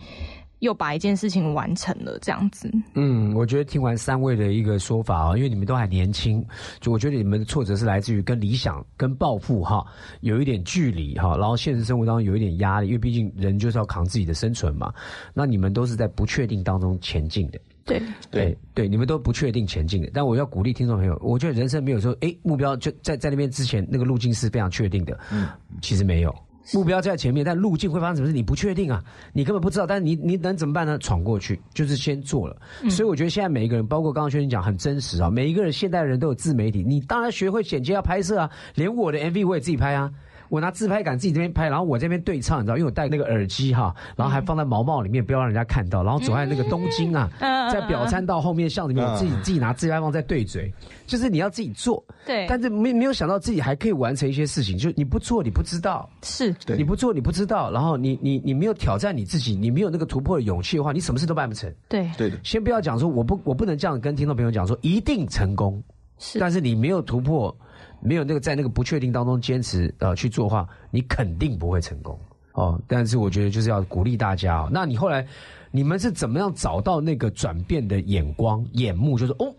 [0.62, 2.72] 又把一件事情完成了，这样子。
[2.94, 6.44] 嗯，我觉得听完三位的一个说法啊，因为你们都还年轻，
[6.80, 9.84] 就我觉得你们的挫折是来自于跟理想、跟抱负哈
[10.22, 14.94] 有一点距离哈，然后现实生活当中有一点压力，因为毕竟人就是要扛自己的生存嘛。
[15.34, 20.12] 那你们都是在不确定当中前进的，对对对，你们都不确定前进的。
[20.14, 25.48] 但我要鼓励听众朋友，我觉得人生没有说，哎，目标就在在那边之前那个路径是非常确定的，嗯，
[25.82, 26.32] 其实没有。
[26.74, 29.88] 目标在前面，但路径会发生什么事你不确定啊，你根本不知道。
[29.88, 30.98] 但是你你能怎么办呢？
[31.00, 32.56] 闯过去，就是先做了。
[32.90, 35.30] 所以我觉得现在每一个人，包括刚刚轩讲，很真实啊。
[35.30, 40.12] 每一个人现代人都有自媒体，你当然学会剪接要拍摄啊，连我的 MV 我也自己拍啊。
[40.52, 46.04] 我拿自拍杆自己这边拍，然后我这边对唱，你知道，因为我戴那个耳机哈，然后还放在毛毛里面，不要让人家看到。
[46.04, 47.30] 然后走在那个东京啊，
[47.72, 50.70] 在表参道后面巷子里面，我自己自己拿自拍棒在对嘴，
[51.08, 52.04] 就是你要自己做。
[52.26, 52.46] 对。
[52.50, 56.10] 但是没没有想到自己还可以完成一些事情，就你不做你不知道。
[56.22, 56.54] 是。
[56.68, 61.74] 你不做你不知道，然后你你你没有挑战你自己，你没有那个突破的勇气的话，你什么事都办不成。
[61.88, 62.12] 对。
[62.18, 62.38] 对的。
[62.44, 65.82] 先不要讲说我不我不能这样跟听众朋友讲说一定成功，
[66.20, 66.40] 是。
[66.40, 67.56] 但是你没有突破。
[68.02, 72.20] 没有那个在那个不确定当中坚持呃去做的话，你肯定不会成功
[72.54, 72.82] 哦。
[72.88, 74.70] 但是我觉得就是要鼓励大家哦。
[74.72, 75.26] 那你后来
[75.70, 79.18] 你们是怎么样找到那个转变的眼光眼目？
[79.18, 79.54] 就是哦，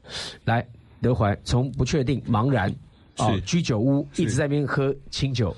[0.44, 0.66] 来
[1.00, 2.74] 德怀从不确定茫然
[3.16, 5.54] 啊居酒屋一直在那边喝清酒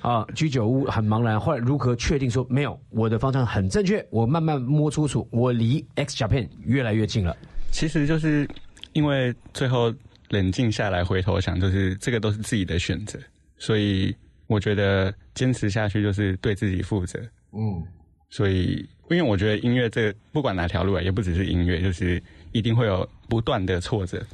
[0.00, 4.04] 啊 居酒屋很茫然，后来如何确定说没有我的方向很正确？
[4.10, 7.36] 我慢慢摸出楚，我离 X Japan 越来越近了。
[7.72, 8.48] 其实就是
[8.92, 9.92] 因为最后。
[10.30, 13.18] 冷静下来，回头想，就是这个都是自己的选择，
[13.58, 14.14] 所以
[14.46, 17.20] 我觉得坚持下去就是对自己负责。
[17.52, 17.84] 嗯，
[18.30, 22.22] 所以因为我觉得音乐这不管哪条路啊，也不只是音乐，就是
[22.52, 24.24] 一定会有不断的挫折，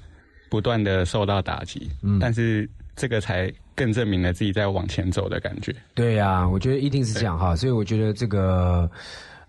[0.49, 1.91] 不断的受到打击。
[2.03, 5.75] 嗯，但是这个才更证明了自己在往前走的感觉。
[5.95, 8.91] 对呀，我觉得一定是这样哈，所以我觉得这个。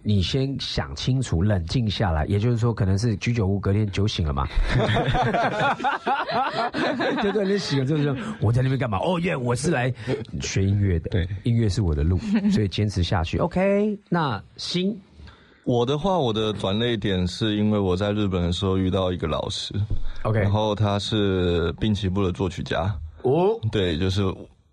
[0.03, 4.47] 你先想清楚，冷静下来，也就是说，可能是居酒屋隔天酒醒了嘛？
[7.21, 8.97] 对对，你醒了之后，我在那边干嘛？
[8.99, 9.93] 哦耶，我是来
[10.39, 12.17] 学音乐的，对，音乐是我的路，
[12.51, 13.37] 所以坚持下去。
[13.39, 14.97] OK，那心，
[15.63, 19.73] 我的话，我的转泪点是因为我在日本的时候遇到一个老师
[20.23, 22.93] ，OK，然后他是滨崎步的作曲家，
[23.23, 24.23] 哦，对，就是。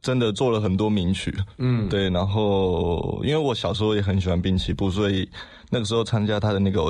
[0.04, 5.26] 真的做了很多名曲，嗯，对，然后因为我小时候也很喜欢滨崎步，所以
[5.70, 6.82] 那个时候参加他的那个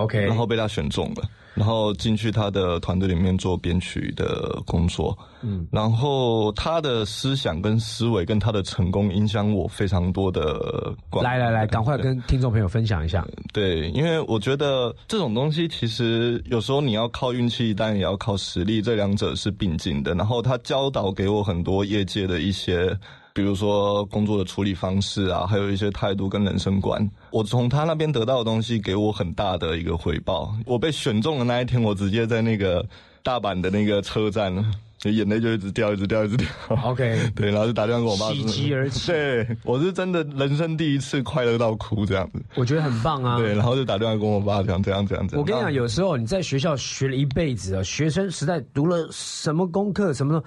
[0.00, 1.28] audition，OK，然后被他选中了。
[1.52, 10.94] 然后进去他的团队里面做编曲的工作，嗯，然后他的思想跟思维跟他的成功影响我非常多的。
[11.20, 13.26] 来来来，赶快跟听众朋友分享一下。
[13.52, 20.14] 对，因为我觉得这种东西其实有时候你要靠运气，但也要靠实力，这两者是并进的。
[20.14, 22.96] 然后他教导给我很多业界的一些。
[23.40, 30.54] 比如说工作的处理方式啊，还有一些态度跟人生观，我从他那边得到的东西给我很大的一个回报。
[30.66, 32.84] 我被选中的那一天，我直接在那个
[33.22, 34.54] 大阪的那个车站，
[35.04, 36.46] 眼泪就一直掉，一直掉，一直掉。
[36.84, 39.06] OK， 对，然后就打电话给我爸，喜极而泣。
[39.12, 42.42] 对，我是真的人生第一次快乐到哭这样子。
[42.56, 43.38] 我觉得很棒啊。
[43.38, 45.40] 对，然后就打电话跟我爸讲这样这样这样。
[45.40, 50.46] 我跟你讲，有时候你在学校学了一辈子啊，学生时代读了什么功课什么的。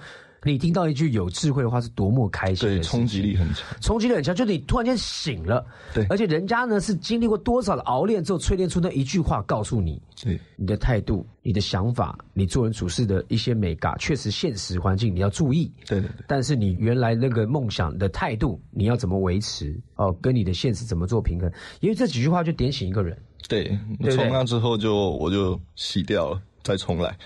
[0.52, 5.64] 你听到一句有智慧的话是多么开心，对，冲击力很强，冲击力很强，就是你突然间醒了，
[5.94, 19.74] 对，而且人家呢是经历过多少的熬练之后淬炼出那一句话，告诉你，对，你的态度、你的想法、你做人处事的一些美感，确实现实环境你要注意，对对对，但是你原来那个梦想的态度，你要怎么维持？
[19.96, 21.50] 哦，跟你的现实怎么做平衡？
[21.80, 23.16] 因为这几句话就点醒一个人，
[23.48, 23.78] 对，
[24.10, 27.14] 从那之后就我就洗掉了，再重来。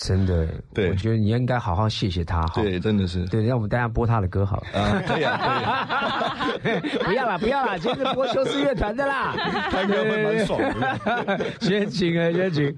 [0.00, 2.62] 真的，对，我觉得你应该好好谢谢他哈。
[2.62, 3.26] 对，真的是。
[3.26, 4.80] 对，让我们大家播他的歌好了。
[4.80, 6.80] 啊，可以啊，可以。
[7.02, 9.34] 不要了，不要了，今天是播休斯乐团的啦。
[9.72, 11.40] 开歌会蛮爽的。
[11.60, 12.72] 先请啊，先请。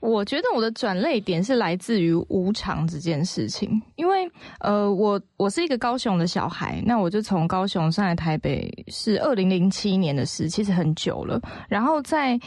[0.00, 4.30] 我觉得我的转泪点是来自于无常这件事情，因为
[4.60, 11.40] 呃，我我是一个高雄的小孩，那我就从高雄上来台北是二零零七年的事，其实很久了。
[11.66, 12.38] 然后在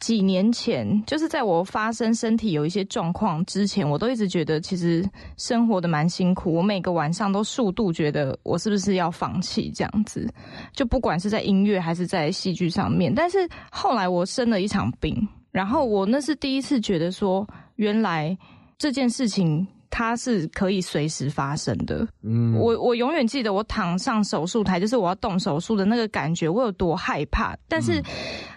[0.00, 10.28] 几年前，就是在我发生身体有一些状况之前，我都一直觉得其实生活的蛮辛苦，我每个晚上都数度觉得我是不是要放弃这样子，
[10.72, 13.14] 就不管是在音乐还是在戏剧上面。
[13.14, 15.28] 但是后来我生了一场病。
[15.52, 17.44] 然后我那是第一次觉得说，
[17.74, 18.38] 原来
[18.78, 22.06] 这件事情它是可以随时发生的。
[22.22, 27.56] 嗯，我我永远记得我躺上手术台，就是我要动手术的那个感觉，我有多害怕。
[27.66, 28.00] 但是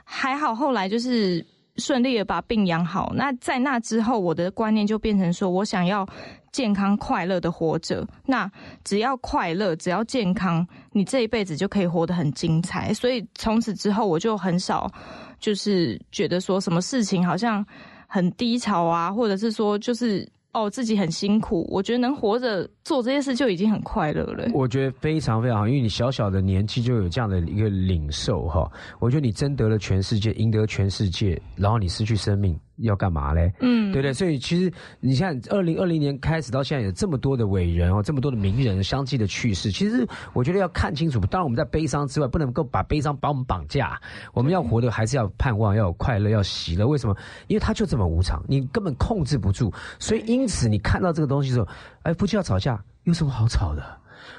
[0.04, 1.46] 还好，后来就是
[1.78, 3.12] 顺利的把病养好。
[3.16, 6.08] 那在那之后，我的观念就变成说我想要
[6.52, 8.08] 健康快乐的活着。
[8.26, 8.50] 那
[8.84, 12.94] 只要快乐，只要健康，你这一辈子就可以活得很精彩。
[12.94, 14.92] 所以从此之后，我就很少。
[15.40, 17.66] 就是觉得说什么事情好像
[18.08, 22.70] 很低潮啊，或者是说就是哦自己很辛苦，我觉得能活着。
[22.84, 24.46] 做这些事就已经很快乐了。
[24.54, 28.70] 我觉得非常非常好，因为你小小的年纪就有这样的一个领受哈。
[29.00, 33.54] 我觉得你争得了全世界，赢得全世界，然后你失去生命要干嘛嘞？
[33.60, 34.14] 嗯，对不对？
[34.14, 41.20] 所以其实你像二零二零年开始到现在有这么多的伟人哦，这么多的名人相继的去世，其实我觉得要看清楚。
[41.22, 44.00] 当然我们在悲伤之外，不能够把悲伤把我们绑架。
[44.34, 46.88] 我们要活的还是要盼望，要有快乐，要喜乐。
[46.88, 47.16] 为什么？
[47.48, 49.72] 因为它就这么无常，你根本控制不住。
[50.00, 51.68] 所以因此你看到这个东西的时候，
[52.04, 52.84] 哎，夫妻要吵架。
[53.04, 53.84] 有什么好吵的？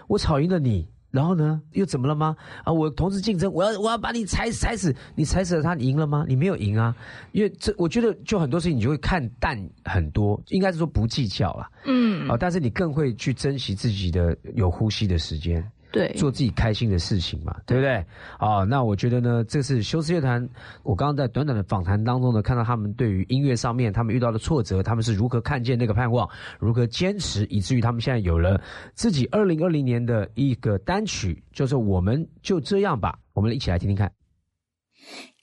[0.09, 1.63] 我吵赢了你，然后呢？
[1.71, 2.35] 又怎么了吗？
[2.65, 6.25] 啊，我同时竞争，我要我要把你踩踩死，你踩死了他，你赢了吗？
[6.27, 6.93] 你没有赢啊！
[7.31, 11.71] 因为这，我觉得就很多事情你就会看淡很多，应该是说不计较了。
[11.87, 15.65] 嗯，啊，但是你更会去珍惜自己的有呼吸的时间。
[15.95, 18.05] 对，做自己开心的事情嘛，对不对？
[18.37, 20.45] 啊，那我觉得呢，这是休斯乐团。
[20.83, 26.29] 我刚刚在短短的访谈当中呢，看到他们对于音乐上面他们遇到的挫折，他们是如何看见那个盼望，
[26.59, 28.61] 如何坚持，以至于他们现在有了
[28.95, 33.17] 自己二零二零年的一个单曲，就是我们就这样吧。
[33.33, 34.11] 我们一起来听听看。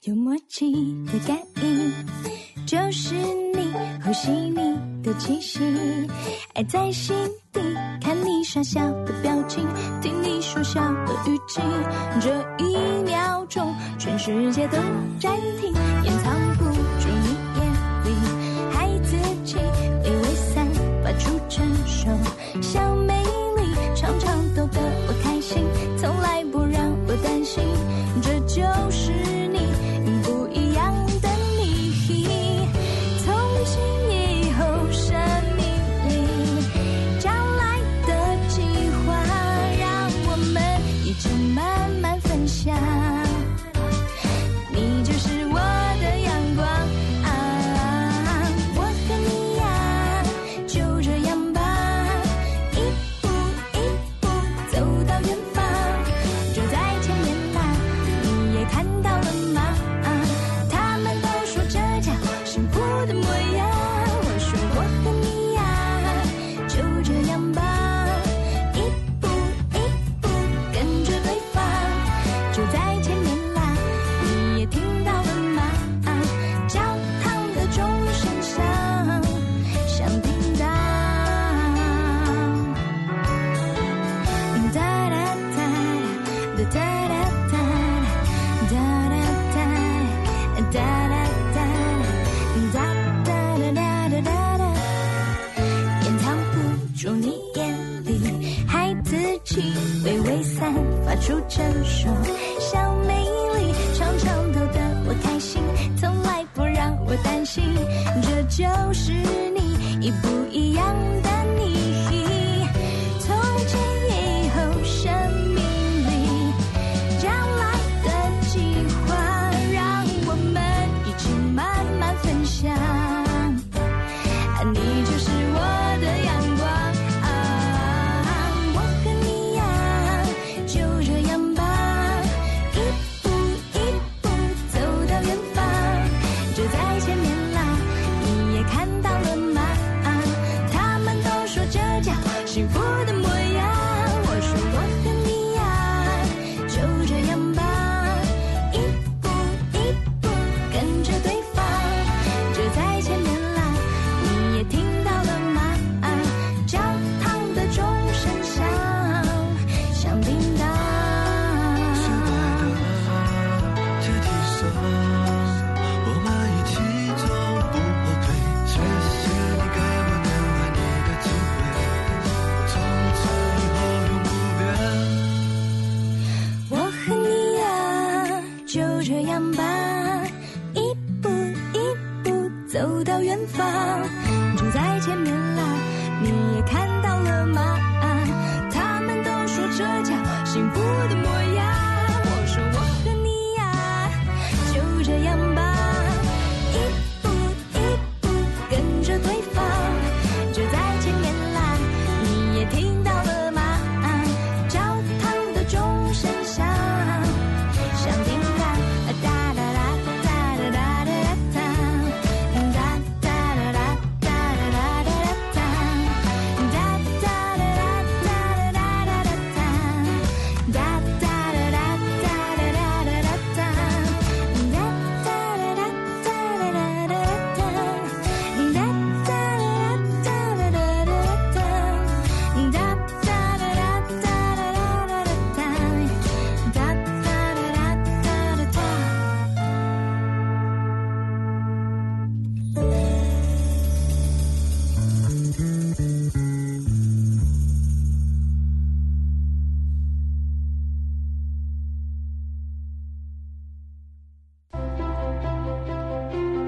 [0.04, 0.70] 有默契
[1.06, 3.72] 的感应，就是你
[4.04, 5.60] 呼吸你的气息，
[6.54, 7.14] 爱在心
[7.52, 7.60] 底，
[8.00, 9.64] 看你傻笑的表情，
[10.00, 11.60] 听你说笑的语气，
[12.20, 12.74] 这一
[13.04, 14.76] 秒钟，全世界都
[15.20, 15.72] 暂停，
[16.02, 17.64] 掩藏不住你眼
[18.04, 18.08] 里
[18.72, 19.56] 孩子气，
[20.02, 20.66] 微微散
[21.04, 22.10] 发出成熟，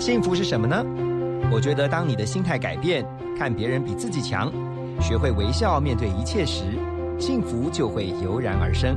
[0.04, 0.84] 幸福是什么呢？
[1.50, 3.02] 我觉得，当你的心态改变，
[3.38, 4.52] 看别人比自己强，
[5.00, 6.64] 学会微笑面对一切时，
[7.18, 8.94] 幸福就会油然而生。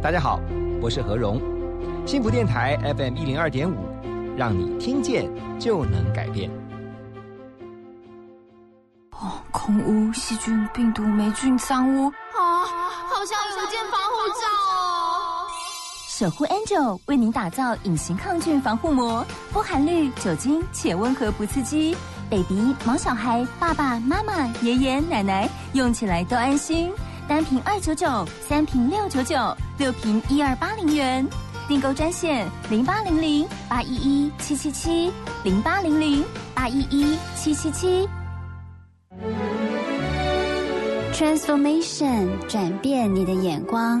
[0.00, 0.38] 大家好，
[0.80, 1.42] 我是何荣，
[2.06, 3.74] 幸福电台 FM 一零二点五，
[4.36, 6.48] 让你听见就能改变。
[9.10, 12.62] 哦，空屋、细菌、病毒、霉菌、脏污啊，
[13.10, 14.71] 好像有一件防护罩。
[16.22, 21.96] 守护 Angel 为您打造隐形抗菌防护膜，不含氯酒精且温和不刺激
[22.30, 26.92] ，baby、毛小孩、爸爸妈妈、爷爷奶奶用起来都安心。
[27.26, 29.36] 单瓶二九九，三瓶六九九，
[29.78, 31.26] 六瓶一二八零元。
[31.66, 35.12] 订购专线零八零零八一一七七七
[35.42, 38.08] 零八零零八一一七七七。
[41.12, 44.00] Transformation 转变你的眼光。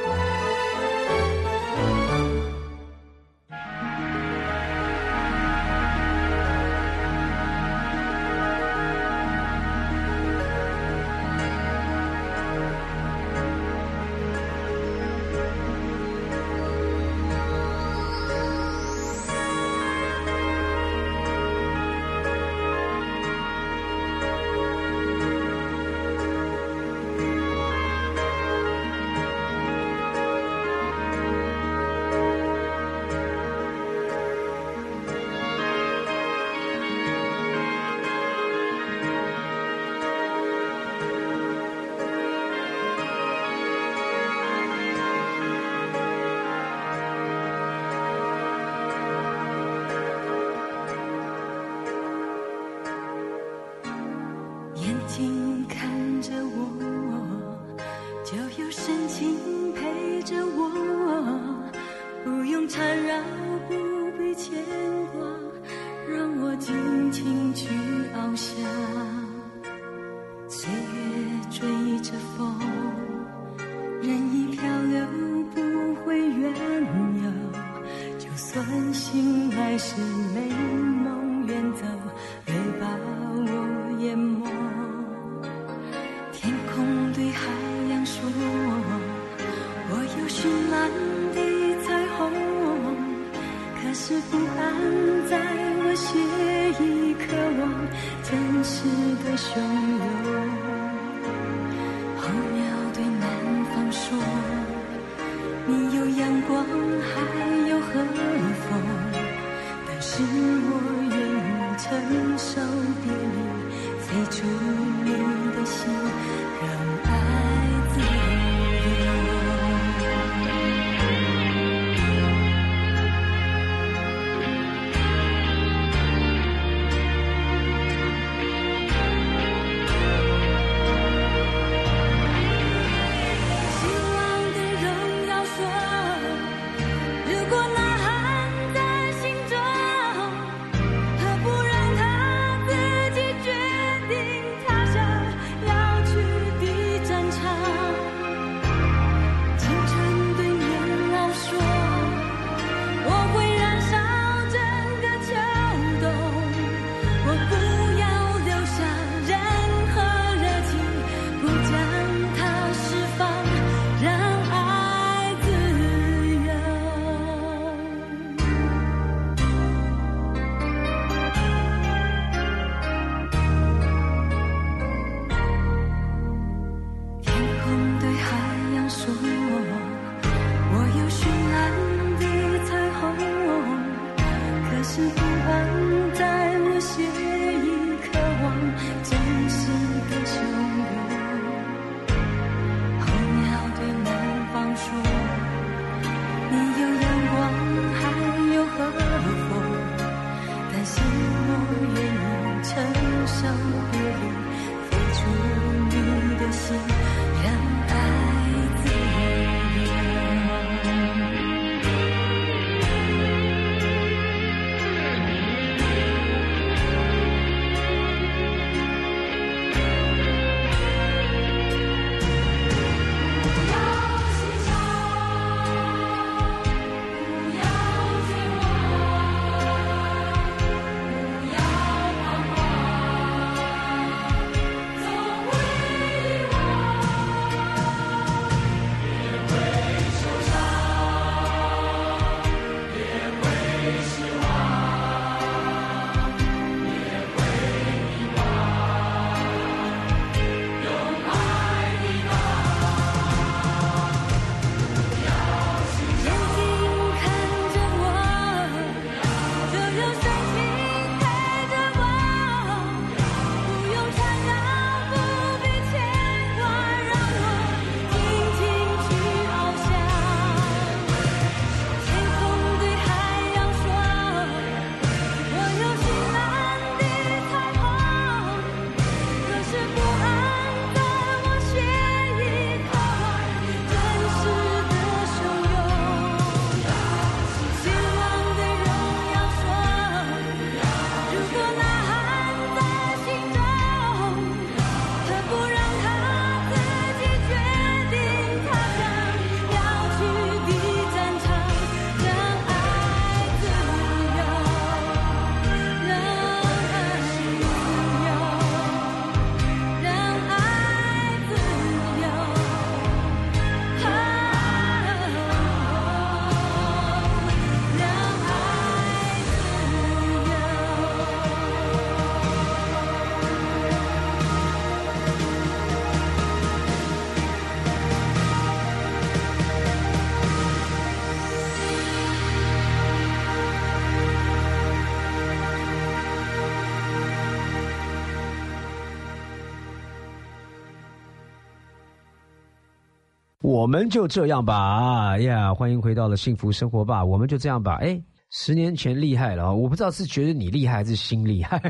[343.71, 348.21] 我们就这样吧，哎呀，欢迎回到了幸福生活吧，我们就这样吧，哎。
[348.53, 351.81] 十年前厉害了，我不知道是觉得你厉害还是心厉害，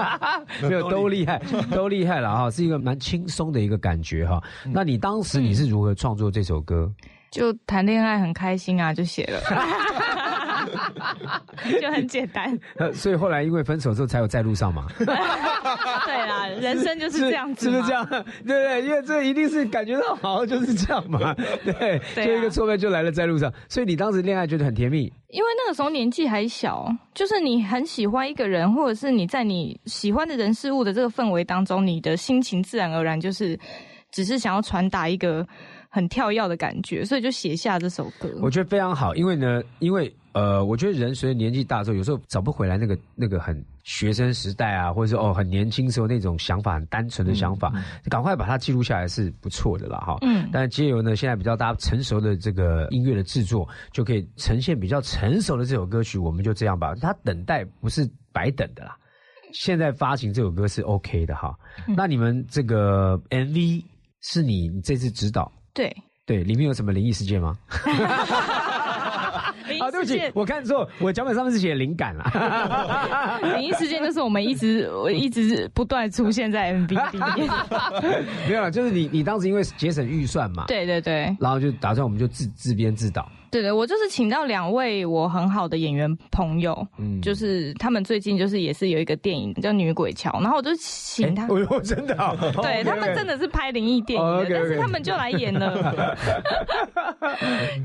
[0.66, 1.38] 没有都厉害，
[1.70, 4.42] 都厉害了哈，是一个蛮轻松的一个感觉哈。
[4.64, 6.90] 那你当时你是如何创作这首歌？
[7.30, 9.38] 就谈恋爱很开心啊，就写了。
[11.80, 12.58] 就很简单，
[12.92, 14.86] 所以后来因为分手之后才有在路上嘛。
[14.98, 18.06] 对啦，人生就是这样子，是不是这样？
[18.08, 21.34] 对对，因为这一定是感觉到好像就是这样嘛。
[21.64, 23.52] 对，就一个错位就来了在路上。
[23.68, 33.58] 所以你当时恋爱觉得很甜蜜，因为那个时候年纪还小，就是你很喜欢一个人，或者是你在你喜欢的人事物的这个氛围当中，你的心情自然而然就是
[34.10, 35.46] 只是想要传达一个
[35.90, 38.28] 很跳跃的感觉，所以就写下这首歌。
[38.40, 40.14] 我觉得非常好，因为呢，因为。
[40.38, 47.72] 呃，我觉得人随着年纪大之后，有时候找不回来那个那个很学生时代啊，或者说哦很年轻时候那种想法，很单纯的想法，
[48.08, 50.16] 赶快把它记录下来是不错的了哈。
[50.20, 50.48] 嗯。
[50.52, 56.94] 但借由呢，现在比较大家成熟的这个音乐的制作，就可以呈现比较成熟的这首歌曲，我们就这样吧。
[57.00, 58.96] 它等待不是白等的啦。
[59.52, 61.52] 现在发行这首歌是 OK 的哈。
[61.96, 63.82] 那你们这个 MV
[64.20, 65.50] 是你这次指导？
[65.74, 65.92] 对。
[66.26, 67.56] 对，里面有什么灵异事件吗？
[69.80, 73.40] 啊，对不起，我看错，我脚本上面是写灵感了。
[73.56, 77.50] 灵异事件就是我们一直一直不断出现在 MV 里面。
[78.48, 83.30] 没有，就是你你当时因为节省预算嘛，对对对，然后就打算我们就自自编自导。
[83.50, 92.14] 对对，我就是请到两位我很好的演员朋友，嗯，就是他们最近就是也是有一个电影叫《女鬼桥》，然后我就请他，哦，真的，
[92.62, 95.74] 对他们真的是拍灵异电影的，但是他们就来演了，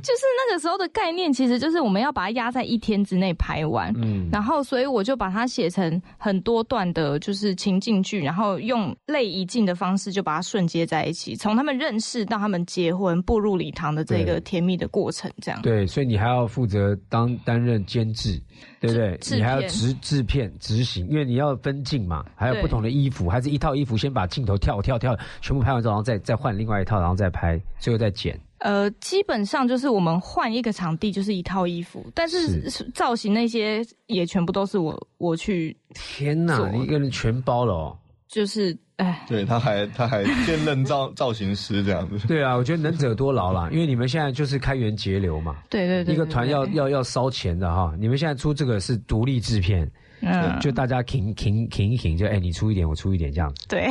[0.02, 15.53] 就是那个时候的概念，其实就是我们要把它压在一天之内拍完，嗯，然后所以我就把它写成很多段的，就是情境剧，然后用泪一镜的方式就把它顺接在一起，从他们认识到他们结婚步入礼堂的这个甜蜜的过程，这样。
[15.62, 18.42] 对，所以你还要负责当担任监制，
[18.80, 19.20] 对不对？
[19.38, 28.40] 你还要执制片执行，因为你要分镜嘛，还有不同的衣服，还是一套衣服先把镜头跳跳跳全部拍完之后，然后再再换另外一套，然后再拍，最后再剪。
[28.60, 35.76] 呃，基本上就是我们换一个场地就是一套衣服，但是造型那些也全部都是我我去。
[35.94, 37.98] 天哪，一个人全包了哦。
[38.30, 42.28] 就是，哎，对，他还他还兼任造造型师这样子。
[42.28, 45.58] 对啊，我觉得能者多劳啦，因为你们现在就是开源节流嘛。
[45.70, 46.14] 对对对。
[46.14, 49.90] 一个团要要要烧钱的哈，你们现在出这个是独立制片，
[50.22, 53.68] 嗯，就大家停停停一停，就哎，你出一点，我出一点这样子。
[53.68, 53.88] 对。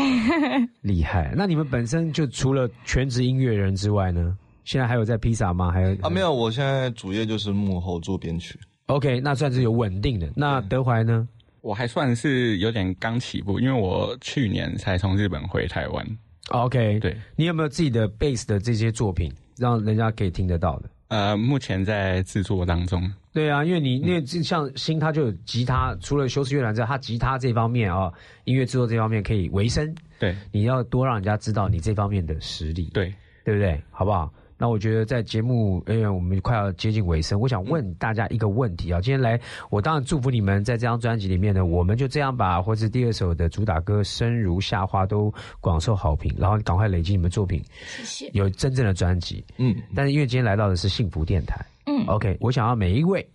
[0.82, 1.34] 厉害。
[1.36, 5.72] 那你们本身就除了全职音乐人之外呢，现在还有在披萨吗？
[5.72, 8.56] 还有啊，没有，我现在主业就是幕后做编曲。
[8.86, 10.30] OK，那算是有稳定的。
[10.36, 11.26] 那德怀呢？
[11.62, 16.06] 我还算是有点刚起步，因为我去年才从日本回台湾。
[16.48, 20.90] OK，对你有没有自己的 base 的这些作品，让人家可以听得到的？
[21.08, 23.10] 呃，目前在制作当中。
[23.32, 28.12] 对啊，因为你那像新他就有吉他，除了修饰乐团之外，他吉他这方面啊，
[28.44, 29.94] 音乐制作这方面可以维生。
[30.18, 32.90] 对，你要多让人家知道你这方面的实力。
[32.92, 33.80] 对，对不对？
[33.90, 34.32] 好不好？
[34.62, 39.00] 那我觉得在节目，因为我们快要接近尾声，我想问大家一个问题啊。
[39.00, 39.36] 今天来，
[39.70, 48.30] 我当然祝福你们在这张专辑里面呢，我们就这样吧，或是第二首的主打歌《生如夏花》都广受好评，然后赶快累积你们作品，谢谢。
[48.34, 49.74] 有真正的专辑，嗯。
[49.96, 53.28] 但是因为今天来到的是幸福电台，嗯，OK，我想要每一位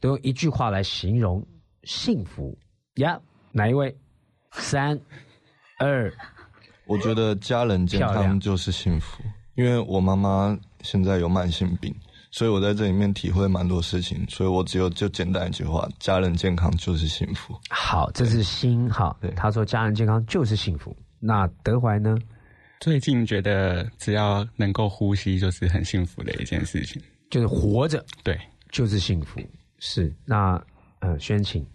[0.00, 1.46] 都用一句话来形容
[1.84, 2.56] 幸福
[2.94, 3.20] 呀，
[3.52, 3.94] 哪一位？
[4.52, 4.98] 三
[5.78, 6.10] 二，
[6.86, 9.22] 我觉得家人健康就是幸福，
[9.56, 10.58] 因为我妈妈。
[10.82, 11.94] 现在有慢性病，
[12.30, 17.54] 所以我在这里面体会蛮多事情，所以我只有就简单一句话：家人健康就是幸福。
[17.68, 19.16] 好，这是心好。
[19.20, 20.96] 对，他说家人健康就是幸福。
[21.18, 22.16] 那德怀呢？
[22.80, 28.38] 最近觉得只要能够呼吸，就是很幸福的一件事情，就是活着，对，
[28.70, 29.38] 就是幸福。
[29.78, 30.58] 是那
[31.00, 31.66] 呃，宣晴，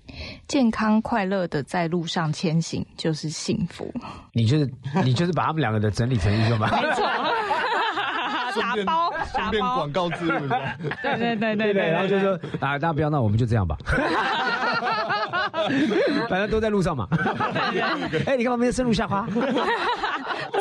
[0.48, 3.92] 健康快乐的在路上前行就是幸福。
[4.34, 4.72] 你就是
[5.04, 6.70] 你就是把他们两个的整理成一个吗？
[6.80, 7.04] 没错。
[8.60, 10.48] 打包，打包，广告之路。
[11.02, 13.78] 对对对对对，然后就说啊，大家不要闹，我们就这样吧。
[16.30, 17.08] 反正都在路上嘛。
[18.26, 19.28] 哎，你看旁边生如夏花，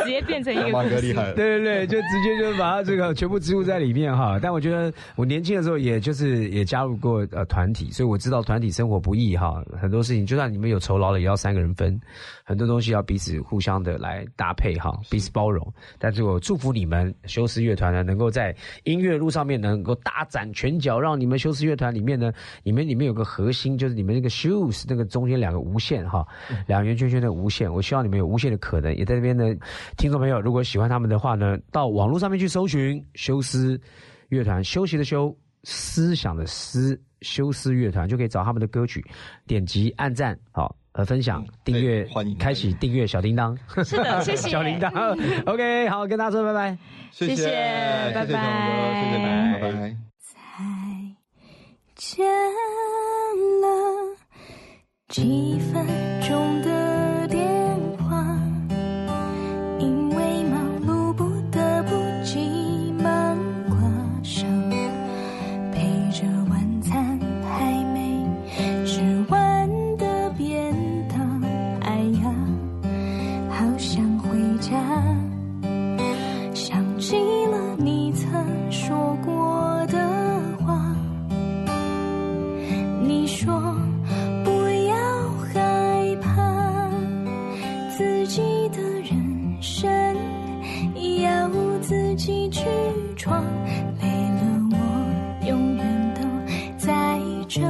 [0.03, 1.33] 直接变成一个马哥厉害。
[1.33, 4.39] 对对对，就直接就把它这个全部植入在里面哈。
[4.41, 9.63] 但我觉得我年轻的时候，也就是也加入过呃团体，所以我知道团体生活不易哈。
[9.81, 11.99] 很多事情就算你们有酬劳了，也要三个人分。
[12.47, 15.67] 很多东西要彼此互相的来搭配哈，彼此包容。
[15.99, 22.31] 但是我祝福你们休斯乐团呢，能够在音乐路上面能够大展拳脚，让你们休斯乐团里面呢，
[22.63, 24.85] 你们里面有个核心，就是你们那个 shoes。
[24.95, 26.25] 这个中间两个无限哈，
[26.67, 27.69] 两个圆圈圈的无限。
[27.73, 29.53] 我希望你们有无限的可能，也在这边的
[29.97, 33.81] 听众朋友，如果喜欢他们的话呢，到网络上面去搜寻休斯
[34.29, 39.05] 乐团，休息的休，思想的思，休斯乐团就可以找他们的歌曲，
[39.47, 40.77] 点击按赞好。
[40.97, 44.93] 和分享、订阅、欢迎开启订阅小叮当，是的，谢谢小铃铛。
[45.45, 46.79] OK，好，跟大家说拜拜，
[47.11, 47.47] 谢谢，
[48.15, 48.37] 拜拜，谢谢，
[49.61, 49.97] 拜拜。
[50.23, 50.37] 再
[51.97, 53.14] 见了，
[55.09, 55.87] 几分
[56.23, 56.84] 钟的
[87.97, 89.89] 自己的人生
[91.23, 91.49] 要
[91.81, 92.65] 自己去
[93.17, 93.45] 闯。
[94.01, 94.41] 累了，
[94.73, 96.23] 我永远都
[96.77, 97.61] 在这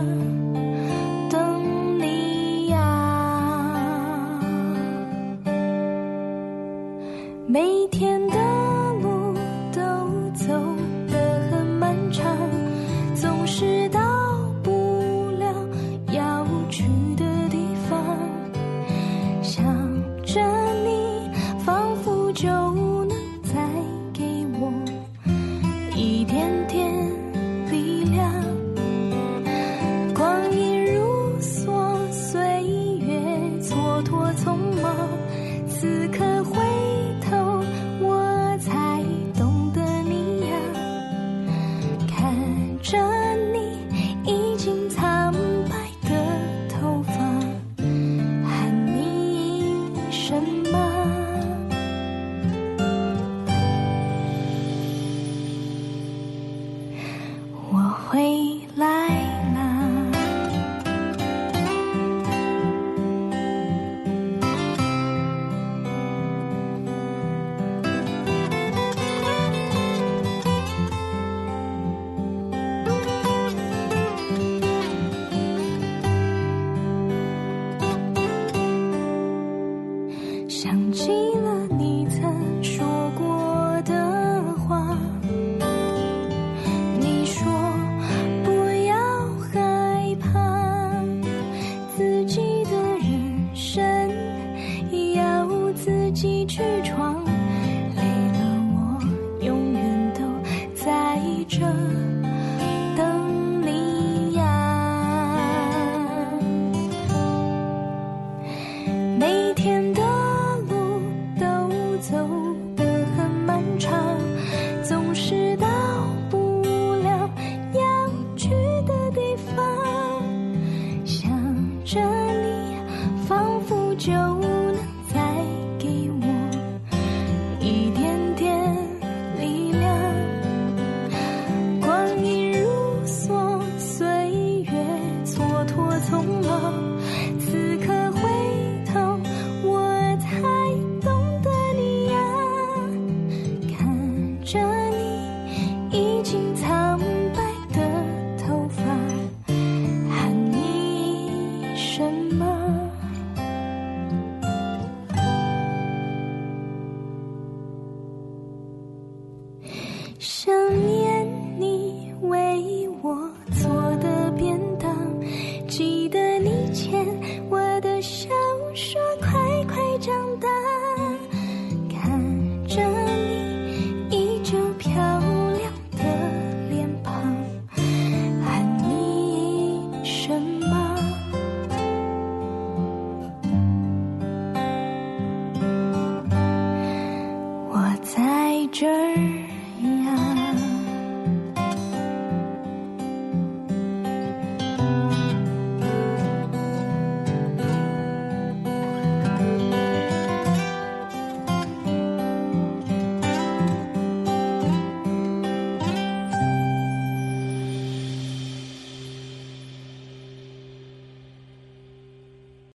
[102.97, 103.44] 等